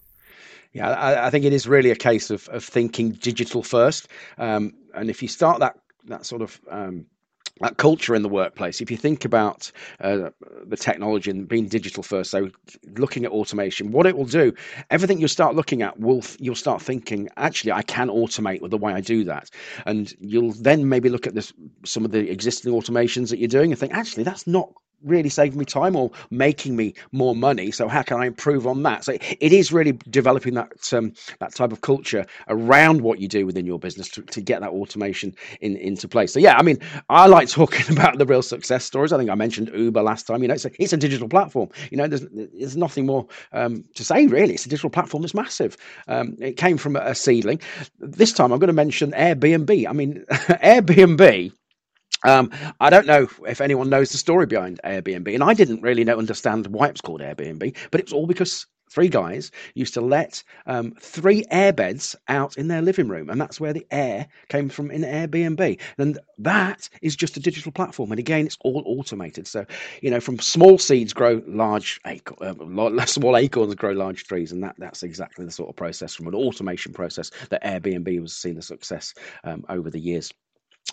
Yeah, 0.73 0.89
I, 0.89 1.27
I 1.27 1.29
think 1.29 1.45
it 1.45 1.53
is 1.53 1.67
really 1.67 1.91
a 1.91 1.95
case 1.95 2.31
of, 2.31 2.47
of 2.49 2.63
thinking 2.63 3.11
digital 3.11 3.61
first. 3.61 4.07
Um, 4.37 4.73
and 4.93 5.09
if 5.09 5.21
you 5.21 5.27
start 5.27 5.59
that 5.59 5.77
that 6.05 6.25
sort 6.25 6.41
of 6.41 6.59
um, 6.69 7.05
that 7.59 7.77
culture 7.77 8.15
in 8.15 8.21
the 8.21 8.29
workplace. 8.29 8.81
If 8.81 8.89
you 8.91 8.97
think 8.97 9.25
about 9.25 9.71
uh, 10.01 10.29
the 10.65 10.77
technology 10.77 11.31
and 11.31 11.47
being 11.47 11.67
digital 11.67 12.03
first, 12.03 12.31
so 12.31 12.49
looking 12.97 13.25
at 13.25 13.31
automation, 13.31 13.91
what 13.91 14.05
it 14.05 14.17
will 14.17 14.25
do, 14.25 14.53
everything 14.89 15.19
you'll 15.19 15.27
start 15.27 15.55
looking 15.55 15.81
at 15.81 15.99
will 15.99 16.23
you'll 16.39 16.55
start 16.55 16.81
thinking, 16.81 17.29
actually, 17.37 17.71
I 17.71 17.81
can 17.81 18.09
automate 18.09 18.61
with 18.61 18.71
the 18.71 18.77
way 18.77 18.93
I 18.93 19.01
do 19.01 19.23
that, 19.25 19.49
and 19.85 20.13
you'll 20.19 20.53
then 20.53 20.89
maybe 20.89 21.09
look 21.09 21.27
at 21.27 21.35
this 21.35 21.53
some 21.85 22.05
of 22.05 22.11
the 22.11 22.29
existing 22.29 22.73
automations 22.73 23.29
that 23.29 23.39
you're 23.39 23.47
doing 23.47 23.71
and 23.71 23.79
think, 23.79 23.93
actually, 23.93 24.23
that's 24.23 24.47
not 24.47 24.71
really 25.03 25.29
saving 25.29 25.59
me 25.59 25.65
time 25.65 25.95
or 25.95 26.11
making 26.29 26.75
me 26.75 26.93
more 27.11 27.35
money. 27.35 27.71
So 27.71 27.87
how 27.87 28.01
can 28.01 28.21
I 28.21 28.25
improve 28.25 28.67
on 28.67 28.83
that? 28.83 29.03
So 29.03 29.13
it 29.13 29.53
is 29.53 29.71
really 29.71 29.93
developing 30.09 30.55
that 30.55 30.93
um, 30.93 31.13
that 31.39 31.53
type 31.53 31.71
of 31.71 31.81
culture 31.81 32.25
around 32.47 33.01
what 33.01 33.19
you 33.19 33.27
do 33.27 33.45
within 33.45 33.65
your 33.65 33.79
business 33.79 34.09
to, 34.09 34.21
to 34.23 34.41
get 34.41 34.61
that 34.61 34.69
automation 34.69 35.35
in, 35.61 35.75
into 35.77 36.07
place. 36.07 36.33
So 36.33 36.39
yeah, 36.39 36.57
I 36.57 36.63
mean, 36.63 36.79
I 37.09 37.27
like 37.27 37.49
talking 37.49 37.91
about 37.97 38.17
the 38.17 38.25
real 38.25 38.41
success 38.41 38.85
stories. 38.85 39.13
I 39.13 39.17
think 39.17 39.29
I 39.29 39.35
mentioned 39.35 39.71
Uber 39.73 40.01
last 40.01 40.27
time. 40.27 40.41
You 40.41 40.47
know, 40.47 40.53
it's 40.55 40.65
a, 40.65 40.71
it's 40.81 40.93
a 40.93 40.97
digital 40.97 41.29
platform. 41.29 41.69
You 41.91 41.97
know, 41.97 42.07
there's 42.07 42.25
there's 42.31 42.77
nothing 42.77 43.05
more 43.05 43.27
um, 43.51 43.83
to 43.95 44.03
say 44.03 44.27
really. 44.27 44.53
It's 44.53 44.65
a 44.65 44.69
digital 44.69 44.89
platform 44.89 45.21
that's 45.21 45.33
massive. 45.33 45.77
Um, 46.07 46.35
it 46.39 46.57
came 46.57 46.77
from 46.77 46.95
a 46.95 47.15
seedling. 47.15 47.61
This 47.99 48.33
time 48.33 48.51
I'm 48.51 48.59
going 48.59 48.67
to 48.67 48.73
mention 48.73 49.11
Airbnb. 49.11 49.87
I 49.87 49.93
mean, 49.93 50.25
Airbnb 50.31 51.53
um, 52.25 52.51
I 52.79 52.89
don't 52.89 53.07
know 53.07 53.27
if 53.47 53.61
anyone 53.61 53.89
knows 53.89 54.09
the 54.11 54.17
story 54.17 54.45
behind 54.45 54.79
Airbnb, 54.83 55.33
and 55.33 55.43
I 55.43 55.53
didn't 55.53 55.81
really 55.81 56.03
know 56.03 56.17
understand 56.17 56.67
why 56.67 56.87
it 56.87 56.93
was 56.93 57.01
called 57.01 57.21
Airbnb, 57.21 57.75
but 57.91 57.99
it 57.99 58.05
was 58.07 58.13
all 58.13 58.27
because 58.27 58.65
three 58.89 59.07
guys 59.07 59.51
used 59.75 59.93
to 59.93 60.01
let 60.01 60.43
um, 60.65 60.91
three 60.99 61.43
airbeds 61.51 62.15
out 62.27 62.57
in 62.57 62.67
their 62.67 62.81
living 62.81 63.07
room, 63.07 63.29
and 63.29 63.39
that's 63.39 63.59
where 63.59 63.73
the 63.73 63.85
air 63.91 64.27
came 64.49 64.67
from 64.69 64.91
in 64.91 65.01
Airbnb. 65.01 65.79
And 65.97 66.19
that 66.39 66.89
is 67.01 67.15
just 67.15 67.37
a 67.37 67.39
digital 67.39 67.71
platform, 67.71 68.11
and 68.11 68.19
again, 68.19 68.45
it's 68.45 68.57
all 68.61 68.83
automated. 68.85 69.47
So, 69.47 69.65
you 70.01 70.11
know, 70.11 70.19
from 70.19 70.39
small 70.39 70.77
seeds 70.77 71.13
grow 71.13 71.41
large 71.47 72.01
uh, 72.05 73.05
small 73.05 73.37
acorns 73.37 73.75
grow 73.75 73.91
large 73.91 74.25
trees, 74.25 74.51
and 74.51 74.63
that 74.63 74.75
that's 74.77 75.03
exactly 75.03 75.45
the 75.45 75.51
sort 75.51 75.69
of 75.69 75.75
process 75.75 76.15
from 76.15 76.27
an 76.27 76.35
automation 76.35 76.93
process 76.93 77.31
that 77.49 77.63
Airbnb 77.63 78.19
was 78.21 78.35
seeing 78.35 78.55
the 78.55 78.61
success 78.61 79.13
um, 79.43 79.63
over 79.69 79.89
the 79.89 79.99
years. 79.99 80.33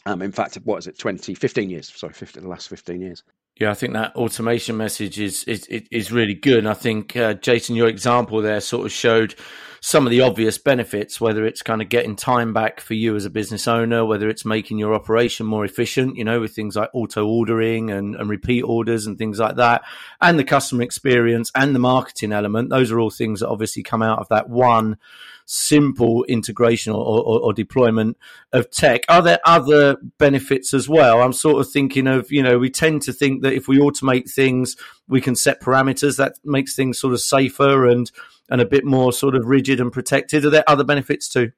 Um, 0.07 0.23
in 0.23 0.33
fact, 0.33 0.55
what 0.65 0.79
is 0.79 0.87
it, 0.87 0.99
20, 0.99 1.35
15 1.35 1.69
years? 1.69 1.93
Sorry, 1.95 2.13
50, 2.13 2.41
the 2.41 2.49
last 2.49 2.69
15 2.69 3.01
years. 3.01 3.25
Yeah, 3.59 3.71
I 3.71 3.75
think 3.75 3.95
that 3.95 4.15
automation 4.17 4.77
message 4.77 5.19
is 5.19 5.43
is 5.45 5.65
is 5.67 6.13
really 6.13 6.35
good. 6.35 6.59
And 6.59 6.69
I 6.69 6.75
think 6.75 7.17
uh, 7.17 7.33
Jason, 7.33 7.75
your 7.75 7.89
example 7.89 8.43
there 8.43 8.61
sort 8.61 8.85
of 8.85 8.93
showed 8.93 9.35
some 9.81 10.07
of 10.07 10.11
the 10.11 10.21
obvious 10.21 10.59
benefits, 10.59 11.23
whether 11.23 11.47
it's 11.47 11.63
kind 11.63 11.81
of 11.81 11.89
getting 11.89 12.17
time 12.17 12.53
back 12.53 12.81
for 12.81 12.93
you 12.93 13.17
as 13.17 13.25
a 13.25 13.31
business 13.31 13.67
owner, 13.67 14.05
whether 14.05 14.29
it's 14.29 14.45
making 14.45 14.79
your 14.79 14.93
operation 14.93 15.47
more 15.47 15.65
efficient, 15.65 16.17
you 16.17 16.25
know, 16.25 16.39
with 16.41 16.55
things 16.55 16.77
like 16.77 16.91
auto 16.93 17.27
ordering 17.27 17.91
and, 17.91 18.15
and 18.15 18.29
repeat 18.29 18.63
orders 18.63 19.07
and 19.07 19.17
things 19.17 19.39
like 19.39 19.57
that, 19.57 19.83
and 20.21 20.39
the 20.39 20.45
customer 20.45 20.83
experience 20.83 21.51
and 21.55 21.75
the 21.75 21.79
marketing 21.79 22.33
element. 22.33 22.69
Those 22.69 22.91
are 22.91 23.01
all 23.01 23.11
things 23.11 23.41
that 23.41 23.49
obviously 23.49 23.83
come 23.83 24.03
out 24.03 24.19
of 24.19 24.29
that 24.29 24.51
one 24.51 24.99
simple 25.47 26.25
integration 26.25 26.93
or, 26.93 26.99
or, 26.99 27.41
or, 27.41 27.53
deployment 27.53 28.17
of 28.53 28.71
tech. 28.71 29.05
Are 29.09 29.23
there 29.23 29.39
other 29.47 29.97
benefits 30.19 30.75
as 30.75 30.89
well? 30.89 31.23
I'm 31.23 31.33
sort 31.33 31.61
of 31.61 31.71
thinking 31.71 32.09
of, 32.09 32.31
you 32.31 32.43
know, 32.43 32.59
we 32.59 32.69
tend 32.69 33.03
to 33.03 33.13
think 33.13 33.43
that 33.43 33.53
if 33.53 33.69
we 33.69 33.79
automate 33.79 34.31
things, 34.31 34.77
we 35.09 35.21
can 35.21 35.37
set 35.37 35.63
parameters 35.63 36.17
that 36.19 36.35
makes 36.45 36.75
things 36.75 36.99
sort 36.99 37.15
of 37.15 37.21
safer 37.21 37.87
and, 37.87 38.11
and 38.51 38.61
a 38.61 38.67
bit 38.67 38.85
more 38.85 39.13
sort 39.13 39.37
of 39.37 39.47
rigid 39.47 39.81
and 39.81 39.93
protected. 39.93 40.45
Are 40.45 40.51
there 40.51 40.65
other 40.67 40.85
benefits 40.85 41.29
too? 41.29 41.53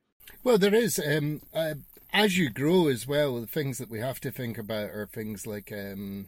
Well, 0.44 0.58
there 0.58 0.74
is. 0.74 1.00
Um, 1.04 1.40
uh, 1.54 1.74
as 2.12 2.38
you 2.38 2.50
grow 2.50 2.88
as 2.88 3.06
well, 3.06 3.40
the 3.40 3.46
things 3.46 3.78
that 3.78 3.90
we 3.90 4.00
have 4.00 4.20
to 4.20 4.30
think 4.30 4.58
about 4.58 4.90
are 4.90 5.06
things 5.06 5.46
like 5.46 5.72
um, 5.72 6.26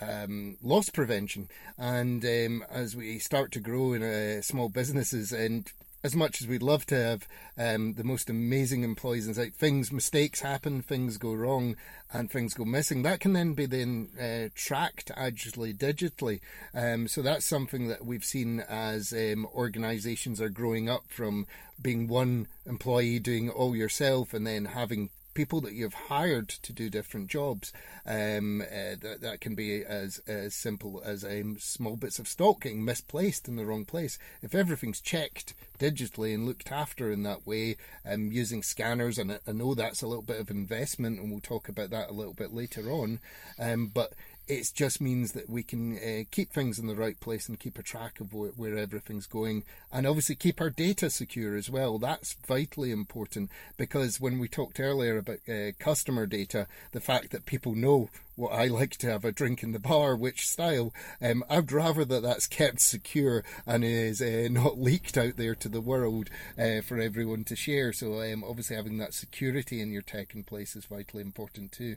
um, 0.00 0.56
loss 0.62 0.90
prevention. 0.90 1.48
And 1.78 2.24
um, 2.24 2.64
as 2.70 2.96
we 2.96 3.18
start 3.18 3.52
to 3.52 3.60
grow 3.60 3.92
in 3.92 4.02
uh, 4.02 4.42
small 4.42 4.68
businesses, 4.68 5.32
and 5.32 5.70
as 6.02 6.16
much 6.16 6.40
as 6.40 6.48
we'd 6.48 6.62
love 6.62 6.86
to 6.86 6.94
have 6.96 7.28
um, 7.58 7.94
the 7.94 8.04
most 8.04 8.30
amazing 8.30 8.82
employees. 8.82 9.26
And 9.26 9.36
like 9.36 9.54
things 9.54 9.92
mistakes 9.92 10.40
happen 10.40 10.82
things 10.82 11.18
go 11.18 11.34
wrong 11.34 11.76
and 12.12 12.30
things 12.30 12.54
go 12.54 12.64
missing. 12.64 13.02
That 13.02 13.20
can 13.20 13.32
then 13.32 13.54
be 13.54 13.66
then 13.66 14.08
uh, 14.20 14.48
tracked 14.54 15.10
actually 15.16 15.74
digitally. 15.74 16.40
Um, 16.74 17.08
so 17.08 17.22
that's 17.22 17.46
something 17.46 17.88
that 17.88 18.04
we've 18.04 18.24
seen 18.24 18.60
as 18.60 19.12
um, 19.12 19.46
organizations 19.54 20.40
are 20.40 20.48
growing 20.48 20.88
up 20.88 21.04
from 21.08 21.46
being 21.80 22.08
one 22.08 22.46
employee 22.66 23.18
doing 23.18 23.48
all 23.50 23.74
yourself 23.74 24.34
and 24.34 24.46
then 24.46 24.66
having 24.66 25.10
people 25.34 25.60
that 25.60 25.72
you've 25.72 25.94
hired 25.94 26.48
to 26.48 26.72
do 26.72 26.90
different 26.90 27.28
jobs. 27.28 27.72
Um, 28.06 28.60
uh, 28.62 28.96
that, 29.00 29.18
that 29.20 29.40
can 29.40 29.54
be 29.54 29.84
as, 29.84 30.20
as 30.26 30.54
simple 30.54 31.02
as 31.04 31.24
um, 31.24 31.56
small 31.58 31.96
bits 31.96 32.18
of 32.18 32.28
stock 32.28 32.62
getting 32.62 32.84
misplaced 32.84 33.48
in 33.48 33.56
the 33.56 33.66
wrong 33.66 33.84
place. 33.84 34.18
If 34.42 34.54
everything's 34.54 35.00
checked 35.00 35.54
digitally 35.78 36.34
and 36.34 36.46
looked 36.46 36.70
after 36.70 37.10
in 37.10 37.22
that 37.24 37.46
way, 37.46 37.76
um, 38.04 38.30
using 38.32 38.62
scanners, 38.62 39.18
and 39.18 39.38
I 39.46 39.52
know 39.52 39.74
that's 39.74 40.02
a 40.02 40.06
little 40.06 40.22
bit 40.22 40.40
of 40.40 40.50
investment, 40.50 41.20
and 41.20 41.30
we'll 41.30 41.40
talk 41.40 41.68
about 41.68 41.90
that 41.90 42.10
a 42.10 42.12
little 42.12 42.34
bit 42.34 42.52
later 42.52 42.90
on. 42.90 43.20
Um, 43.58 43.90
but 43.92 44.12
it 44.50 44.72
just 44.74 45.00
means 45.00 45.32
that 45.32 45.48
we 45.48 45.62
can 45.62 45.96
uh, 45.96 46.24
keep 46.30 46.52
things 46.52 46.78
in 46.78 46.88
the 46.88 46.96
right 46.96 47.20
place 47.20 47.48
and 47.48 47.60
keep 47.60 47.78
a 47.78 47.82
track 47.82 48.20
of 48.20 48.34
where, 48.34 48.50
where, 48.50 48.76
everything's 48.76 49.26
going 49.26 49.62
and 49.92 50.06
obviously 50.06 50.34
keep 50.34 50.60
our 50.60 50.70
data 50.70 51.08
secure 51.08 51.56
as 51.56 51.70
well 51.70 51.98
that's 51.98 52.34
vitally 52.46 52.90
important 52.90 53.50
because 53.76 54.20
when 54.20 54.38
we 54.38 54.48
talked 54.48 54.80
earlier 54.80 55.18
about 55.18 55.38
uh, 55.48 55.70
customer 55.78 56.26
data 56.26 56.66
the 56.92 57.00
fact 57.00 57.30
that 57.30 57.46
people 57.46 57.74
know 57.74 58.10
what 58.40 58.52
I 58.52 58.66
like 58.66 58.96
to 58.98 59.10
have 59.10 59.24
a 59.24 59.32
drink 59.32 59.62
in 59.62 59.72
the 59.72 59.78
bar, 59.78 60.16
which 60.16 60.46
style. 60.46 60.94
Um, 61.20 61.44
I'd 61.50 61.70
rather 61.70 62.06
that 62.06 62.22
that's 62.22 62.46
kept 62.46 62.80
secure 62.80 63.44
and 63.66 63.84
is 63.84 64.22
uh, 64.22 64.48
not 64.50 64.78
leaked 64.78 65.18
out 65.18 65.36
there 65.36 65.54
to 65.56 65.68
the 65.68 65.82
world 65.82 66.30
uh, 66.58 66.80
for 66.80 66.98
everyone 66.98 67.44
to 67.44 67.56
share. 67.56 67.92
So 67.92 68.22
um, 68.22 68.42
obviously 68.42 68.76
having 68.76 68.96
that 68.96 69.12
security 69.12 69.82
in 69.82 69.92
your 69.92 70.00
tech 70.00 70.34
in 70.34 70.44
place 70.44 70.74
is 70.74 70.86
vitally 70.86 71.22
important 71.22 71.72
too. 71.72 71.96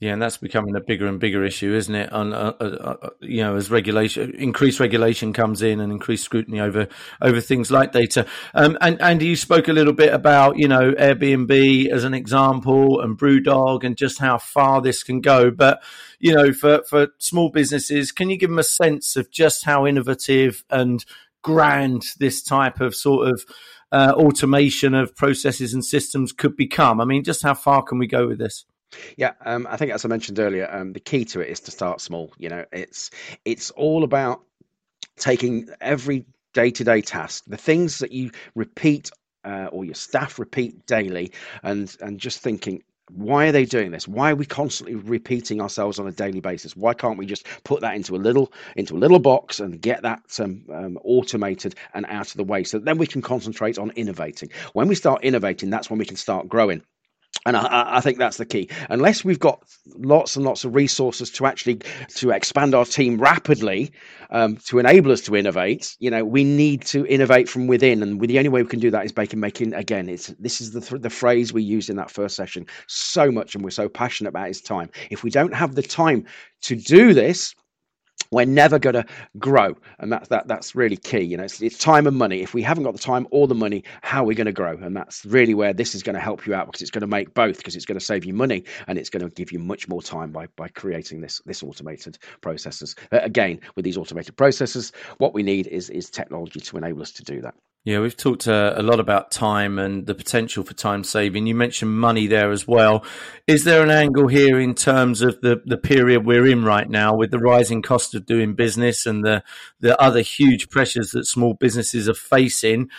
Yeah, 0.00 0.14
and 0.14 0.22
that's 0.22 0.38
becoming 0.38 0.74
a 0.76 0.80
bigger 0.80 1.06
and 1.06 1.20
bigger 1.20 1.44
issue, 1.44 1.74
isn't 1.74 1.94
it? 1.94 2.10
On 2.10 2.32
uh, 2.32 2.54
uh, 2.58 2.96
uh, 3.02 3.10
you 3.20 3.42
know, 3.42 3.56
as 3.56 3.70
regulation, 3.70 4.30
increased 4.30 4.80
regulation 4.80 5.34
comes 5.34 5.60
in, 5.60 5.78
and 5.78 5.92
increased 5.92 6.24
scrutiny 6.24 6.58
over 6.58 6.88
over 7.20 7.38
things 7.42 7.70
like 7.70 7.92
data. 7.92 8.24
Um, 8.54 8.78
and 8.80 8.98
Andy, 9.02 9.26
you 9.26 9.36
spoke 9.36 9.68
a 9.68 9.74
little 9.74 9.92
bit 9.92 10.14
about 10.14 10.56
you 10.56 10.68
know 10.68 10.92
Airbnb 10.92 11.90
as 11.90 12.04
an 12.04 12.14
example, 12.14 13.02
and 13.02 13.18
BrewDog, 13.18 13.84
and 13.84 13.94
just 13.94 14.18
how 14.18 14.38
far 14.38 14.80
this 14.80 15.02
can 15.02 15.20
go. 15.20 15.50
But 15.50 15.82
you 16.18 16.34
know, 16.34 16.54
for 16.54 16.82
for 16.88 17.08
small 17.18 17.50
businesses, 17.50 18.10
can 18.10 18.30
you 18.30 18.38
give 18.38 18.48
them 18.48 18.58
a 18.58 18.62
sense 18.62 19.16
of 19.16 19.30
just 19.30 19.66
how 19.66 19.86
innovative 19.86 20.64
and 20.70 21.04
grand 21.42 22.04
this 22.18 22.42
type 22.42 22.80
of 22.80 22.94
sort 22.94 23.28
of 23.28 23.44
uh, 23.92 24.14
automation 24.16 24.94
of 24.94 25.14
processes 25.14 25.74
and 25.74 25.84
systems 25.84 26.32
could 26.32 26.56
become? 26.56 27.02
I 27.02 27.04
mean, 27.04 27.22
just 27.22 27.42
how 27.42 27.52
far 27.52 27.82
can 27.82 27.98
we 27.98 28.06
go 28.06 28.26
with 28.26 28.38
this? 28.38 28.64
Yeah, 29.16 29.32
um, 29.44 29.66
I 29.70 29.76
think 29.76 29.92
as 29.92 30.04
I 30.04 30.08
mentioned 30.08 30.38
earlier, 30.38 30.68
um, 30.70 30.92
the 30.92 31.00
key 31.00 31.24
to 31.26 31.40
it 31.40 31.48
is 31.48 31.60
to 31.60 31.70
start 31.70 32.00
small. 32.00 32.32
You 32.38 32.48
know, 32.48 32.64
it's 32.72 33.10
it's 33.44 33.70
all 33.72 34.04
about 34.04 34.42
taking 35.18 35.68
every 35.80 36.26
day 36.54 36.70
to 36.72 36.84
day 36.84 37.00
task, 37.00 37.44
the 37.46 37.56
things 37.56 37.98
that 37.98 38.12
you 38.12 38.30
repeat 38.54 39.10
uh, 39.44 39.68
or 39.72 39.84
your 39.84 39.94
staff 39.94 40.38
repeat 40.38 40.86
daily, 40.86 41.32
and 41.62 41.94
and 42.00 42.18
just 42.18 42.40
thinking. 42.40 42.82
Why 43.12 43.48
are 43.48 43.52
they 43.52 43.64
doing 43.64 43.90
this? 43.90 44.06
Why 44.06 44.30
are 44.30 44.36
we 44.36 44.46
constantly 44.46 44.94
repeating 44.94 45.60
ourselves 45.60 45.98
on 45.98 46.06
a 46.06 46.12
daily 46.12 46.38
basis? 46.38 46.76
Why 46.76 46.94
can't 46.94 47.18
we 47.18 47.26
just 47.26 47.44
put 47.64 47.80
that 47.80 47.96
into 47.96 48.14
a 48.14 48.18
little 48.18 48.52
into 48.76 48.96
a 48.96 49.00
little 49.00 49.18
box 49.18 49.58
and 49.58 49.82
get 49.82 50.02
that 50.02 50.22
um, 50.38 50.64
um, 50.72 50.96
automated 51.02 51.74
and 51.92 52.06
out 52.06 52.28
of 52.28 52.36
the 52.36 52.44
way, 52.44 52.62
so 52.62 52.78
then 52.78 52.98
we 52.98 53.08
can 53.08 53.20
concentrate 53.20 53.78
on 53.78 53.90
innovating. 53.96 54.50
When 54.74 54.86
we 54.86 54.94
start 54.94 55.24
innovating, 55.24 55.70
that's 55.70 55.90
when 55.90 55.98
we 55.98 56.06
can 56.06 56.14
start 56.16 56.48
growing 56.48 56.84
and 57.46 57.56
I, 57.56 57.96
I, 57.96 58.00
think 58.00 58.18
that's 58.18 58.36
the 58.36 58.44
key. 58.44 58.68
Unless 58.88 59.24
we've 59.24 59.38
got 59.38 59.62
lots 59.96 60.36
and 60.36 60.44
lots 60.44 60.64
of 60.64 60.74
resources 60.74 61.30
to 61.32 61.46
actually 61.46 61.80
to 62.16 62.30
expand 62.30 62.74
our 62.74 62.84
team 62.84 63.20
rapidly 63.20 63.92
um, 64.30 64.56
to 64.66 64.78
enable 64.78 65.10
us 65.12 65.20
to 65.22 65.36
innovate, 65.36 65.96
you 66.00 66.10
know, 66.10 66.24
we 66.24 66.44
need 66.44 66.82
to 66.86 67.06
innovate 67.06 67.48
from 67.48 67.66
within, 67.66 68.02
and 68.02 68.20
the 68.20 68.38
only 68.38 68.48
way 68.48 68.62
we 68.62 68.68
can 68.68 68.80
do 68.80 68.90
that 68.90 69.04
is 69.04 69.16
making 69.16 69.40
making 69.40 69.74
again. 69.74 70.08
It's 70.08 70.28
this 70.38 70.60
is 70.60 70.72
the 70.72 70.98
the 70.98 71.10
phrase 71.10 71.52
we 71.52 71.62
used 71.62 71.90
in 71.90 71.96
that 71.96 72.10
first 72.10 72.36
session 72.36 72.66
so 72.86 73.30
much, 73.30 73.54
and 73.54 73.64
we're 73.64 73.70
so 73.70 73.88
passionate 73.88 74.30
about 74.30 74.50
is 74.50 74.60
time. 74.60 74.90
If 75.10 75.24
we 75.24 75.30
don't 75.30 75.54
have 75.54 75.74
the 75.74 75.82
time 75.82 76.26
to 76.62 76.76
do 76.76 77.14
this, 77.14 77.54
we're 78.30 78.46
never 78.46 78.78
going 78.78 78.94
to 78.94 79.04
grow. 79.38 79.76
And 79.98 80.12
that's 80.12 80.28
that 80.28 80.48
that's 80.48 80.74
really 80.74 80.96
key 80.96 81.20
you 81.20 81.36
know 81.36 81.44
it's, 81.44 81.60
it's, 81.60 81.78
time 81.78 82.06
and 82.06 82.16
money. 82.16 82.42
If 82.42 82.54
we 82.54 82.62
haven't 82.62 82.84
got 82.84 82.92
the 82.92 83.00
time 83.00 83.26
or 83.30 83.46
the 83.46 83.54
money 83.54 83.84
how 84.02 84.22
are 84.22 84.26
we 84.26 84.34
going 84.34 84.46
to 84.46 84.52
grow? 84.52 84.76
And 84.76 84.96
that's 84.96 85.24
really 85.24 85.54
where 85.54 85.72
this 85.72 85.94
is 85.94 86.02
going 86.02 86.14
to 86.14 86.20
help 86.20 86.46
you 86.46 86.54
out 86.54 86.66
because 86.66 86.82
it's 86.82 86.90
going 86.90 87.00
to 87.02 87.06
make 87.06 87.34
both 87.34 87.58
because 87.58 87.76
it's 87.76 87.86
going 87.86 87.98
to 87.98 88.04
save 88.04 88.24
you 88.24 88.34
money 88.34 88.64
and 88.86 88.98
it's 88.98 89.10
going 89.10 89.22
to 89.22 89.34
give 89.34 89.52
you 89.52 89.58
much 89.58 89.88
more 89.88 90.02
time 90.02 90.30
by 90.32 90.46
by 90.56 90.68
creating 90.68 91.20
this 91.20 91.40
this 91.46 91.62
automated 91.62 92.18
processes 92.40 92.94
uh, 93.12 93.18
again 93.22 93.60
with 93.76 93.84
these 93.84 93.96
automated 93.96 94.36
processes 94.36 94.92
what 95.18 95.34
we 95.34 95.42
need 95.42 95.66
is 95.66 95.90
is 95.90 96.10
technology 96.10 96.60
to 96.60 96.76
enable 96.76 97.02
us 97.02 97.12
to 97.12 97.24
do 97.24 97.40
that 97.40 97.54
yeah, 97.84 98.00
we've 98.00 98.16
talked 98.16 98.46
uh, 98.46 98.74
a 98.76 98.82
lot 98.82 99.00
about 99.00 99.30
time 99.30 99.78
and 99.78 100.06
the 100.06 100.14
potential 100.14 100.62
for 100.62 100.74
time 100.74 101.02
saving. 101.02 101.46
You 101.46 101.54
mentioned 101.54 101.98
money 101.98 102.26
there 102.26 102.50
as 102.50 102.68
well. 102.68 103.04
Is 103.46 103.64
there 103.64 103.82
an 103.82 103.90
angle 103.90 104.28
here 104.28 104.60
in 104.60 104.74
terms 104.74 105.22
of 105.22 105.40
the, 105.40 105.62
the 105.64 105.78
period 105.78 106.26
we're 106.26 106.46
in 106.46 106.62
right 106.62 106.88
now 106.88 107.16
with 107.16 107.30
the 107.30 107.38
rising 107.38 107.80
cost 107.80 108.14
of 108.14 108.26
doing 108.26 108.54
business 108.54 109.06
and 109.06 109.24
the, 109.24 109.42
the 109.80 109.98
other 109.98 110.20
huge 110.20 110.68
pressures 110.68 111.12
that 111.12 111.24
small 111.24 111.54
businesses 111.54 112.06
are 112.06 112.14
facing? 112.14 112.90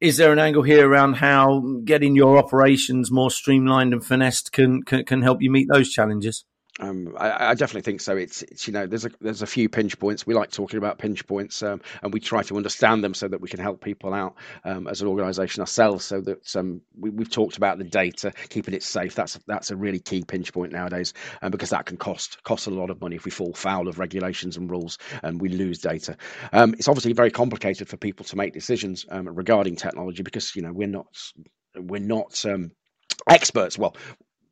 Is 0.00 0.16
there 0.16 0.32
an 0.32 0.38
angle 0.38 0.62
here 0.62 0.88
around 0.88 1.16
how 1.16 1.60
getting 1.84 2.16
your 2.16 2.38
operations 2.38 3.10
more 3.10 3.30
streamlined 3.30 3.92
and 3.92 4.02
finessed 4.02 4.52
can, 4.52 4.82
can, 4.82 5.04
can 5.04 5.20
help 5.20 5.42
you 5.42 5.50
meet 5.50 5.68
those 5.70 5.90
challenges? 5.90 6.46
Um, 6.80 7.14
I, 7.18 7.50
I, 7.50 7.54
definitely 7.54 7.82
think 7.82 8.00
so. 8.00 8.16
It's, 8.16 8.42
it's, 8.42 8.66
you 8.66 8.72
know 8.72 8.86
there's 8.86 9.04
a 9.04 9.10
there's 9.20 9.42
a 9.42 9.46
few 9.46 9.68
pinch 9.68 9.98
points. 9.98 10.26
We 10.26 10.34
like 10.34 10.50
talking 10.50 10.78
about 10.78 10.98
pinch 10.98 11.26
points, 11.26 11.62
um, 11.62 11.82
and 12.02 12.12
we 12.12 12.20
try 12.20 12.42
to 12.44 12.56
understand 12.56 13.04
them 13.04 13.12
so 13.12 13.28
that 13.28 13.40
we 13.40 13.48
can 13.48 13.60
help 13.60 13.82
people 13.82 14.14
out 14.14 14.36
um, 14.64 14.88
as 14.88 15.02
an 15.02 15.08
organisation 15.08 15.60
ourselves. 15.60 16.06
So 16.06 16.22
that 16.22 16.56
um, 16.56 16.80
we, 16.98 17.10
have 17.18 17.30
talked 17.30 17.58
about 17.58 17.78
the 17.78 17.84
data, 17.84 18.32
keeping 18.48 18.72
it 18.72 18.82
safe. 18.82 19.14
That's 19.14 19.38
that's 19.46 19.70
a 19.70 19.76
really 19.76 19.98
key 19.98 20.24
pinch 20.24 20.52
point 20.54 20.72
nowadays, 20.72 21.12
um, 21.42 21.50
because 21.50 21.70
that 21.70 21.84
can 21.84 21.98
cost 21.98 22.42
cost 22.44 22.66
a 22.66 22.70
lot 22.70 22.88
of 22.88 23.00
money 23.00 23.16
if 23.16 23.26
we 23.26 23.30
fall 23.30 23.52
foul 23.52 23.86
of 23.86 23.98
regulations 23.98 24.56
and 24.56 24.70
rules 24.70 24.96
and 25.22 25.40
we 25.40 25.50
lose 25.50 25.80
data. 25.80 26.16
Um, 26.52 26.74
it's 26.74 26.88
obviously 26.88 27.12
very 27.12 27.30
complicated 27.30 27.88
for 27.88 27.98
people 27.98 28.24
to 28.26 28.36
make 28.36 28.54
decisions 28.54 29.04
regarding 29.10 29.76
technology 29.76 30.22
because 30.22 30.56
you 30.56 30.62
know 30.62 30.72
we're 30.72 30.88
not 30.88 31.06
we're 31.76 32.00
not 32.00 32.42
experts. 33.28 33.78
Well, 33.78 33.94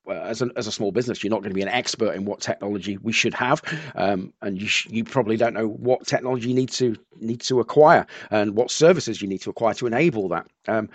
as 0.09 0.43
a, 0.43 0.51
as 0.57 0.67
a 0.67 0.73
small 0.73 0.93
business, 0.93 1.23
you're 1.23 1.31
not 1.31 1.41
going 1.41 1.51
to 1.51 1.55
be 1.55 1.63
an 1.63 1.69
expert 1.69 2.15
in 2.15 2.25
what 2.25 2.41
technology 2.41 2.97
we 2.99 3.13
should 3.13 3.35
have, 3.35 3.63
um, 3.95 4.33
and 4.43 4.61
you 4.61 4.67
sh- 4.67 4.89
you 4.91 5.05
probably 5.05 5.37
don't 5.37 5.55
know 5.55 5.69
what 5.69 6.07
technology 6.07 6.49
you 6.49 6.55
need 6.55 6.71
to 6.71 6.97
need 7.21 7.41
to 7.43 7.61
acquire 7.61 8.07
and 8.31 8.55
what 8.55 8.71
services 8.71 9.21
you 9.21 9.29
need 9.29 9.43
to 9.43 9.51
acquire 9.51 9.75
to 9.75 9.87
enable 9.87 10.29
that. 10.29 10.47
Um, 10.67 10.89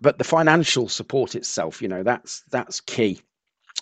but 0.00 0.18
the 0.18 0.24
financial 0.24 0.88
support 0.88 1.34
itself, 1.34 1.82
you 1.82 1.88
know, 1.88 2.02
that's 2.02 2.42
that's 2.50 2.80
key 2.80 3.20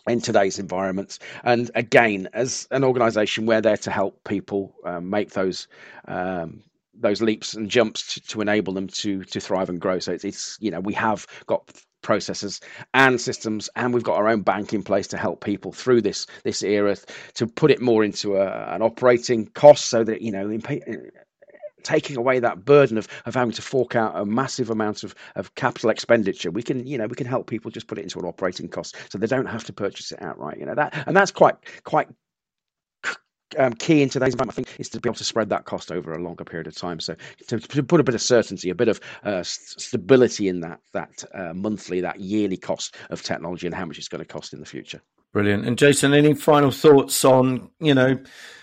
in 0.06 0.20
today's 0.20 0.58
environments. 0.58 1.18
And 1.44 1.70
again, 1.74 2.28
as 2.32 2.66
an 2.70 2.84
organisation, 2.84 3.46
we're 3.46 3.60
there 3.60 3.76
to 3.78 3.90
help 3.90 4.24
people 4.24 4.74
um, 4.84 5.10
make 5.10 5.30
those 5.30 5.68
um, 6.08 6.62
those 6.94 7.22
leaps 7.22 7.54
and 7.54 7.70
jumps 7.70 8.14
to, 8.14 8.20
to, 8.20 8.40
enable 8.40 8.72
them 8.72 8.86
to 8.86 9.24
to 9.24 9.40
thrive 9.40 9.68
and 9.68 9.80
grow. 9.80 9.98
So 9.98 10.12
it's, 10.12 10.24
it's 10.24 10.58
you 10.60 10.70
know 10.70 10.80
we 10.80 10.94
have 10.94 11.26
got 11.46 11.70
processes 12.02 12.60
and 12.94 13.20
systems, 13.20 13.70
and 13.76 13.94
we've 13.94 14.02
got 14.02 14.16
our 14.16 14.28
own 14.28 14.42
bank 14.42 14.72
in 14.72 14.82
place 14.82 15.06
to 15.08 15.16
help 15.16 15.44
people 15.44 15.72
through 15.72 16.02
this 16.02 16.26
this 16.44 16.62
era 16.62 16.96
to 17.34 17.46
put 17.46 17.70
it 17.70 17.80
more 17.80 18.04
into 18.04 18.36
a, 18.36 18.74
an 18.74 18.82
operating 18.82 19.46
cost, 19.46 19.86
so 19.86 20.04
that 20.04 20.22
you 20.22 20.32
know 20.32 20.50
eh, 20.50 20.96
taking 21.82 22.16
away 22.16 22.38
that 22.38 22.64
burden 22.64 22.98
of, 22.98 23.08
of 23.26 23.34
having 23.34 23.52
to 23.52 23.62
fork 23.62 23.96
out 23.96 24.16
a 24.16 24.24
massive 24.24 24.70
amount 24.70 25.02
of, 25.02 25.14
of 25.36 25.54
capital 25.56 25.90
expenditure 25.90 26.50
we 26.50 26.62
can 26.62 26.86
you 26.86 26.96
know 26.96 27.06
we 27.06 27.16
can 27.16 27.26
help 27.26 27.48
people 27.48 27.70
just 27.70 27.86
put 27.86 27.98
it 27.98 28.02
into 28.02 28.18
an 28.18 28.24
operating 28.24 28.68
cost 28.68 28.96
so 29.10 29.18
they 29.18 29.26
don't 29.26 29.46
have 29.46 29.64
to 29.64 29.72
purchase 29.72 30.12
it 30.12 30.22
outright 30.22 30.58
you 30.58 30.66
know 30.66 30.74
that 30.74 30.94
and 31.06 31.16
that's 31.16 31.32
quite 31.32 31.56
quite 31.84 32.08
um, 33.58 33.72
key 33.74 34.02
in 34.02 34.08
today's 34.08 34.34
environment, 34.34 34.52
I 34.52 34.56
think, 34.56 34.80
is 34.80 34.88
to 34.90 35.00
be 35.00 35.08
able 35.08 35.16
to 35.16 35.24
spread 35.24 35.48
that 35.50 35.64
cost 35.64 35.90
over 35.90 36.12
a 36.12 36.22
longer 36.22 36.44
period 36.44 36.66
of 36.66 36.76
time. 36.76 37.00
So 37.00 37.14
to, 37.48 37.58
to 37.58 37.82
put 37.82 38.00
a 38.00 38.04
bit 38.04 38.14
of 38.14 38.22
certainty, 38.22 38.70
a 38.70 38.74
bit 38.74 38.88
of 38.88 39.00
uh, 39.24 39.42
stability 39.42 40.48
in 40.48 40.60
that 40.60 40.80
that 40.92 41.24
uh, 41.34 41.52
monthly, 41.54 42.00
that 42.00 42.20
yearly 42.20 42.56
cost 42.56 42.96
of 43.10 43.22
technology 43.22 43.66
and 43.66 43.74
how 43.74 43.84
much 43.84 43.98
it's 43.98 44.08
going 44.08 44.24
to 44.24 44.32
cost 44.32 44.52
in 44.52 44.60
the 44.60 44.66
future. 44.66 45.00
Brilliant. 45.32 45.66
And 45.66 45.78
Jason, 45.78 46.12
any 46.12 46.34
final 46.34 46.70
thoughts 46.70 47.24
on 47.24 47.70
you 47.80 47.94
know 47.94 48.18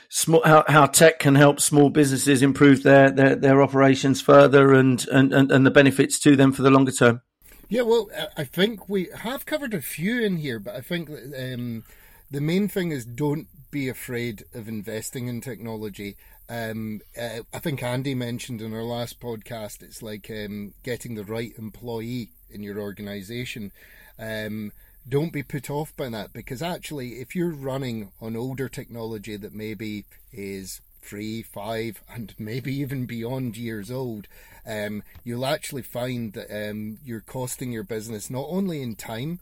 small, 0.09 0.41
how, 0.43 0.65
how 0.67 0.85
tech 0.87 1.19
can 1.19 1.35
help 1.35 1.59
small 1.59 1.89
businesses 1.89 2.41
improve 2.41 2.83
their, 2.83 3.11
their, 3.11 3.35
their 3.35 3.61
operations 3.61 4.21
further 4.21 4.73
and, 4.73 5.07
and, 5.09 5.33
and, 5.33 5.51
and 5.51 5.65
the 5.65 5.71
benefits 5.71 6.19
to 6.19 6.35
them 6.35 6.51
for 6.51 6.63
the 6.63 6.71
longer 6.71 6.91
term? 6.91 7.21
Yeah, 7.69 7.83
well, 7.83 8.09
I 8.35 8.43
think 8.45 8.89
we 8.89 9.09
have 9.13 9.45
covered 9.45 9.75
a 9.75 9.81
few 9.81 10.21
in 10.21 10.37
here, 10.37 10.59
but 10.59 10.75
I 10.75 10.81
think 10.81 11.09
um, 11.09 11.83
the 12.31 12.41
main 12.41 12.67
thing 12.67 12.91
is 12.91 13.05
don't 13.05 13.47
be 13.71 13.89
afraid 13.89 14.45
of 14.53 14.67
investing 14.67 15.27
in 15.27 15.41
technology. 15.41 16.17
Um, 16.49 17.01
uh, 17.19 17.41
I 17.53 17.59
think 17.59 17.83
Andy 17.83 18.15
mentioned 18.15 18.61
in 18.61 18.73
our 18.73 18.83
last 18.83 19.19
podcast, 19.19 19.83
it's 19.83 20.01
like 20.01 20.29
um, 20.29 20.73
getting 20.83 21.15
the 21.15 21.23
right 21.23 21.53
employee 21.57 22.29
in 22.49 22.63
your 22.63 22.79
organization. 22.79 23.71
Um, 24.17 24.71
don't 25.07 25.33
be 25.33 25.43
put 25.43 25.69
off 25.69 25.95
by 25.95 26.09
that 26.09 26.33
because 26.33 26.61
actually, 26.61 27.19
if 27.19 27.35
you're 27.35 27.53
running 27.53 28.11
on 28.21 28.35
older 28.35 28.69
technology 28.69 29.37
that 29.37 29.53
maybe 29.53 30.05
is 30.31 30.81
three, 31.01 31.41
five, 31.41 32.01
and 32.13 32.33
maybe 32.37 32.73
even 32.75 33.05
beyond 33.05 33.57
years 33.57 33.91
old, 33.91 34.27
um, 34.65 35.03
you'll 35.23 35.45
actually 35.45 35.81
find 35.81 36.33
that 36.33 36.69
um, 36.69 36.97
you're 37.03 37.21
costing 37.21 37.71
your 37.71 37.83
business 37.83 38.29
not 38.29 38.45
only 38.49 38.81
in 38.81 38.95
time 38.95 39.39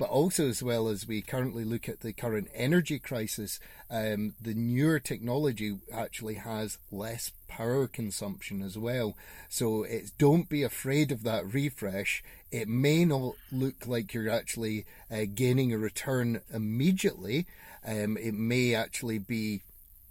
but 0.00 0.08
also 0.08 0.48
as 0.48 0.62
well 0.62 0.88
as 0.88 1.06
we 1.06 1.20
currently 1.20 1.62
look 1.62 1.86
at 1.86 2.00
the 2.00 2.14
current 2.14 2.48
energy 2.54 2.98
crisis, 2.98 3.60
um, 3.90 4.32
the 4.40 4.54
newer 4.54 4.98
technology 4.98 5.76
actually 5.92 6.36
has 6.36 6.78
less 6.90 7.32
power 7.48 7.86
consumption 7.86 8.62
as 8.62 8.78
well. 8.78 9.14
So 9.50 9.82
it's 9.82 10.10
don't 10.10 10.48
be 10.48 10.62
afraid 10.62 11.12
of 11.12 11.22
that 11.24 11.52
refresh. 11.52 12.24
It 12.50 12.66
may 12.66 13.04
not 13.04 13.34
look 13.52 13.86
like 13.86 14.14
you're 14.14 14.30
actually 14.30 14.86
uh, 15.10 15.26
gaining 15.34 15.70
a 15.70 15.76
return 15.76 16.40
immediately. 16.50 17.46
Um, 17.86 18.16
it 18.16 18.32
may 18.32 18.74
actually 18.74 19.18
be 19.18 19.60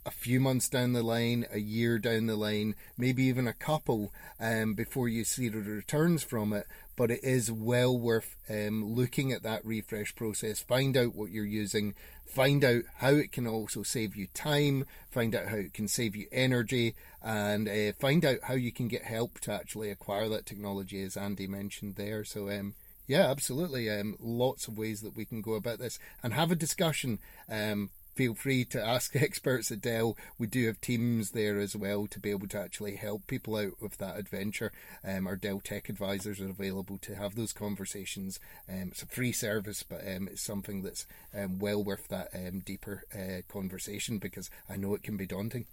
a 0.06 0.12
few 0.12 0.40
months 0.40 0.70
down 0.70 0.94
the 0.94 1.04
line, 1.04 1.46
a 1.52 1.60
year 1.60 2.00
down 2.00 2.28
the 2.28 2.36
line, 2.36 2.76
maybe 2.98 3.24
even 3.24 3.48
a 3.48 3.54
couple 3.54 4.14
um, 4.40 4.74
before 4.74 5.08
you 5.08 5.24
see 5.24 5.50
the 5.50 5.60
returns 5.60 6.24
from 6.24 6.54
it 6.54 6.68
but 7.00 7.12
it 7.12 7.24
is 7.24 7.50
well 7.50 7.98
worth 7.98 8.36
um, 8.50 8.94
looking 8.94 9.32
at 9.32 9.42
that 9.42 9.64
refresh 9.64 10.14
process. 10.16 10.60
Find 10.60 10.98
out 10.98 11.16
what 11.16 11.32
you're 11.32 11.46
using, 11.46 11.96
find 12.26 12.62
out 12.62 12.84
how 12.98 13.12
it 13.12 13.32
can 13.32 13.48
also 13.48 13.84
save 13.84 14.18
you 14.18 14.28
time, 14.34 14.84
find 15.10 15.34
out 15.34 15.48
how 15.48 15.56
it 15.56 15.74
can 15.74 15.88
save 15.88 16.14
you 16.14 16.28
energy, 16.30 16.96
and 17.24 17.70
uh, 17.70 17.94
find 17.98 18.26
out 18.26 18.40
how 18.44 18.54
you 18.54 18.74
can 18.74 18.90
get 18.90 19.04
help 19.04 19.40
to 19.40 19.54
actually 19.54 19.90
acquire 19.90 20.28
that 20.28 20.46
technology, 20.46 21.02
as 21.02 21.16
Andy 21.16 21.48
mentioned 21.48 21.96
there. 21.96 22.26
So, 22.26 22.50
um, 22.50 22.76
yeah, 23.08 23.32
absolutely. 23.32 23.90
Um, 23.90 24.18
lots 24.20 24.68
of 24.68 24.78
ways 24.78 25.00
that 25.00 25.16
we 25.16 25.24
can 25.24 25.42
go 25.42 25.54
about 25.54 25.80
this 25.80 26.00
and 26.22 26.34
have 26.34 26.52
a 26.52 26.56
discussion. 26.56 27.20
Um, 27.50 27.92
feel 28.20 28.36
free 28.36 28.66
to 28.66 28.86
ask 28.86 29.16
experts 29.22 29.72
at 29.72 29.80
Dell. 29.80 30.18
We 30.38 30.46
do 30.46 30.68
have 30.68 30.82
teams 30.82 31.32
there 31.32 31.58
as 31.58 31.74
well 31.74 32.06
to 32.08 32.20
be 32.20 32.32
able 32.32 32.50
to 32.50 32.60
actually 32.60 32.98
help 32.98 33.28
people 33.28 33.56
out 33.56 33.82
with 33.82 33.98
that 34.00 34.20
adventure. 34.20 34.74
Um, 35.06 35.26
our 35.26 35.38
Dell 35.38 35.62
Tech 35.62 35.88
advisors 35.88 36.42
are 36.42 36.50
available 36.50 36.98
to 36.98 37.16
have 37.16 37.36
those 37.36 37.54
conversations. 37.54 38.38
Um, 38.68 38.90
it's 38.92 39.04
a 39.04 39.06
free 39.06 39.32
service, 39.32 39.84
but 39.84 40.02
um, 40.06 40.28
it's 40.28 40.42
something 40.42 40.82
that's 40.82 41.08
um, 41.34 41.60
well 41.60 41.82
worth 41.82 42.10
that 42.10 42.28
um, 42.36 42.60
deeper 42.60 43.06
uh, 43.16 43.42
conversation 43.50 44.18
because 44.18 44.50
I 44.70 44.76
know 44.76 44.96
it 44.96 45.04
can 45.04 45.16
be 45.16 45.26
daunting. 45.26 45.68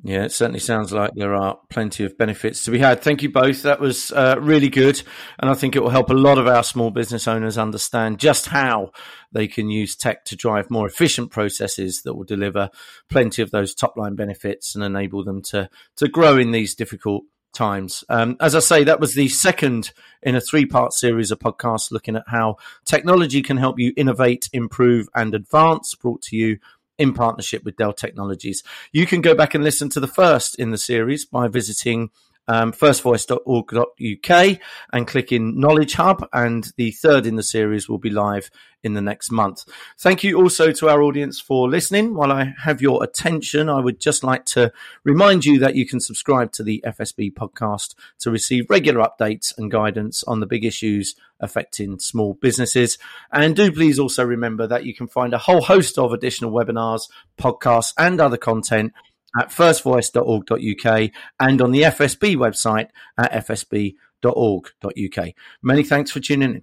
Yeah, 0.00 0.24
it 0.24 0.32
certainly 0.32 0.58
sounds 0.58 0.92
like 0.92 1.12
there 1.14 1.34
are 1.34 1.58
plenty 1.68 2.04
of 2.04 2.16
benefits 2.16 2.64
to 2.64 2.70
be 2.70 2.78
had. 2.78 3.02
Thank 3.02 3.22
you 3.22 3.30
both. 3.30 3.62
That 3.62 3.78
was 3.78 4.10
uh, 4.10 4.36
really 4.40 4.70
good. 4.70 5.00
And 5.38 5.50
I 5.50 5.54
think 5.54 5.76
it 5.76 5.80
will 5.80 5.90
help 5.90 6.10
a 6.10 6.14
lot 6.14 6.38
of 6.38 6.46
our 6.46 6.64
small 6.64 6.90
business 6.90 7.28
owners 7.28 7.58
understand 7.58 8.18
just 8.18 8.46
how 8.46 8.92
they 9.32 9.46
can 9.46 9.70
use 9.70 9.94
tech 9.94 10.24
to 10.26 10.36
drive 10.36 10.70
more 10.70 10.86
efficient 10.86 11.30
processes 11.30 12.02
that 12.02 12.14
will 12.14 12.24
deliver 12.24 12.70
plenty 13.10 13.42
of 13.42 13.50
those 13.50 13.74
top 13.74 13.96
line 13.96 14.16
benefits 14.16 14.74
and 14.74 14.82
enable 14.82 15.22
them 15.24 15.42
to, 15.42 15.68
to 15.96 16.08
grow 16.08 16.36
in 16.38 16.50
these 16.50 16.74
difficult 16.74 17.24
times. 17.52 18.02
Um, 18.08 18.36
as 18.40 18.54
I 18.54 18.60
say, 18.60 18.84
that 18.84 19.00
was 19.00 19.14
the 19.14 19.28
second 19.28 19.92
in 20.22 20.34
a 20.34 20.40
three 20.40 20.66
part 20.66 20.94
series 20.94 21.30
of 21.30 21.38
podcasts 21.38 21.92
looking 21.92 22.16
at 22.16 22.24
how 22.26 22.56
technology 22.84 23.42
can 23.42 23.58
help 23.58 23.78
you 23.78 23.92
innovate, 23.96 24.48
improve, 24.52 25.08
and 25.14 25.34
advance, 25.34 25.94
brought 25.94 26.22
to 26.22 26.36
you 26.36 26.58
in 27.02 27.12
partnership 27.12 27.64
with 27.64 27.76
Dell 27.76 27.92
Technologies. 27.92 28.62
You 28.92 29.06
can 29.06 29.20
go 29.20 29.34
back 29.34 29.54
and 29.54 29.64
listen 29.64 29.88
to 29.90 30.00
the 30.00 30.06
first 30.06 30.54
in 30.58 30.70
the 30.70 30.78
series 30.78 31.24
by 31.24 31.48
visiting 31.48 32.10
um, 32.48 32.72
firstvoice.org.uk 32.72 34.58
and 34.92 35.06
click 35.06 35.32
in 35.32 35.58
Knowledge 35.58 35.94
Hub. 35.94 36.28
And 36.32 36.72
the 36.76 36.90
third 36.90 37.26
in 37.26 37.36
the 37.36 37.42
series 37.42 37.88
will 37.88 37.98
be 37.98 38.10
live 38.10 38.50
in 38.82 38.94
the 38.94 39.00
next 39.00 39.30
month. 39.30 39.64
Thank 39.98 40.24
you 40.24 40.40
also 40.40 40.72
to 40.72 40.88
our 40.88 41.02
audience 41.02 41.40
for 41.40 41.68
listening. 41.68 42.14
While 42.14 42.32
I 42.32 42.52
have 42.64 42.82
your 42.82 43.04
attention, 43.04 43.68
I 43.68 43.80
would 43.80 44.00
just 44.00 44.24
like 44.24 44.44
to 44.46 44.72
remind 45.04 45.44
you 45.44 45.58
that 45.60 45.76
you 45.76 45.86
can 45.86 46.00
subscribe 46.00 46.52
to 46.52 46.62
the 46.62 46.82
FSB 46.86 47.32
podcast 47.34 47.94
to 48.20 48.30
receive 48.30 48.68
regular 48.68 49.06
updates 49.06 49.56
and 49.56 49.70
guidance 49.70 50.24
on 50.24 50.40
the 50.40 50.46
big 50.46 50.64
issues 50.64 51.14
affecting 51.38 51.98
small 51.98 52.34
businesses. 52.34 52.98
And 53.30 53.54
do 53.54 53.70
please 53.72 53.98
also 53.98 54.24
remember 54.24 54.66
that 54.66 54.84
you 54.84 54.94
can 54.94 55.08
find 55.08 55.34
a 55.34 55.38
whole 55.38 55.62
host 55.62 55.98
of 55.98 56.12
additional 56.12 56.52
webinars, 56.52 57.08
podcasts, 57.38 57.92
and 57.98 58.20
other 58.20 58.36
content 58.36 58.92
at 59.38 59.48
firstvoice.org.uk 59.48 61.10
and 61.40 61.62
on 61.62 61.72
the 61.72 61.82
FSB 61.82 62.36
website 62.36 62.88
at 63.18 63.46
fsb.org.uk. 63.46 65.28
Many 65.62 65.82
thanks 65.82 66.10
for 66.10 66.20
tuning 66.20 66.56
in. 66.56 66.62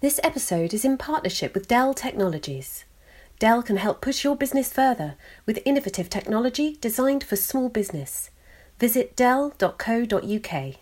This 0.00 0.20
episode 0.22 0.74
is 0.74 0.84
in 0.84 0.98
partnership 0.98 1.54
with 1.54 1.66
Dell 1.66 1.94
Technologies. 1.94 2.84
Dell 3.38 3.62
can 3.62 3.78
help 3.78 4.00
push 4.00 4.22
your 4.22 4.36
business 4.36 4.72
further 4.72 5.16
with 5.46 5.60
innovative 5.64 6.10
technology 6.10 6.76
designed 6.80 7.24
for 7.24 7.36
small 7.36 7.68
business. 7.68 8.30
Visit 8.78 9.16
dell.co.uk. 9.16 10.74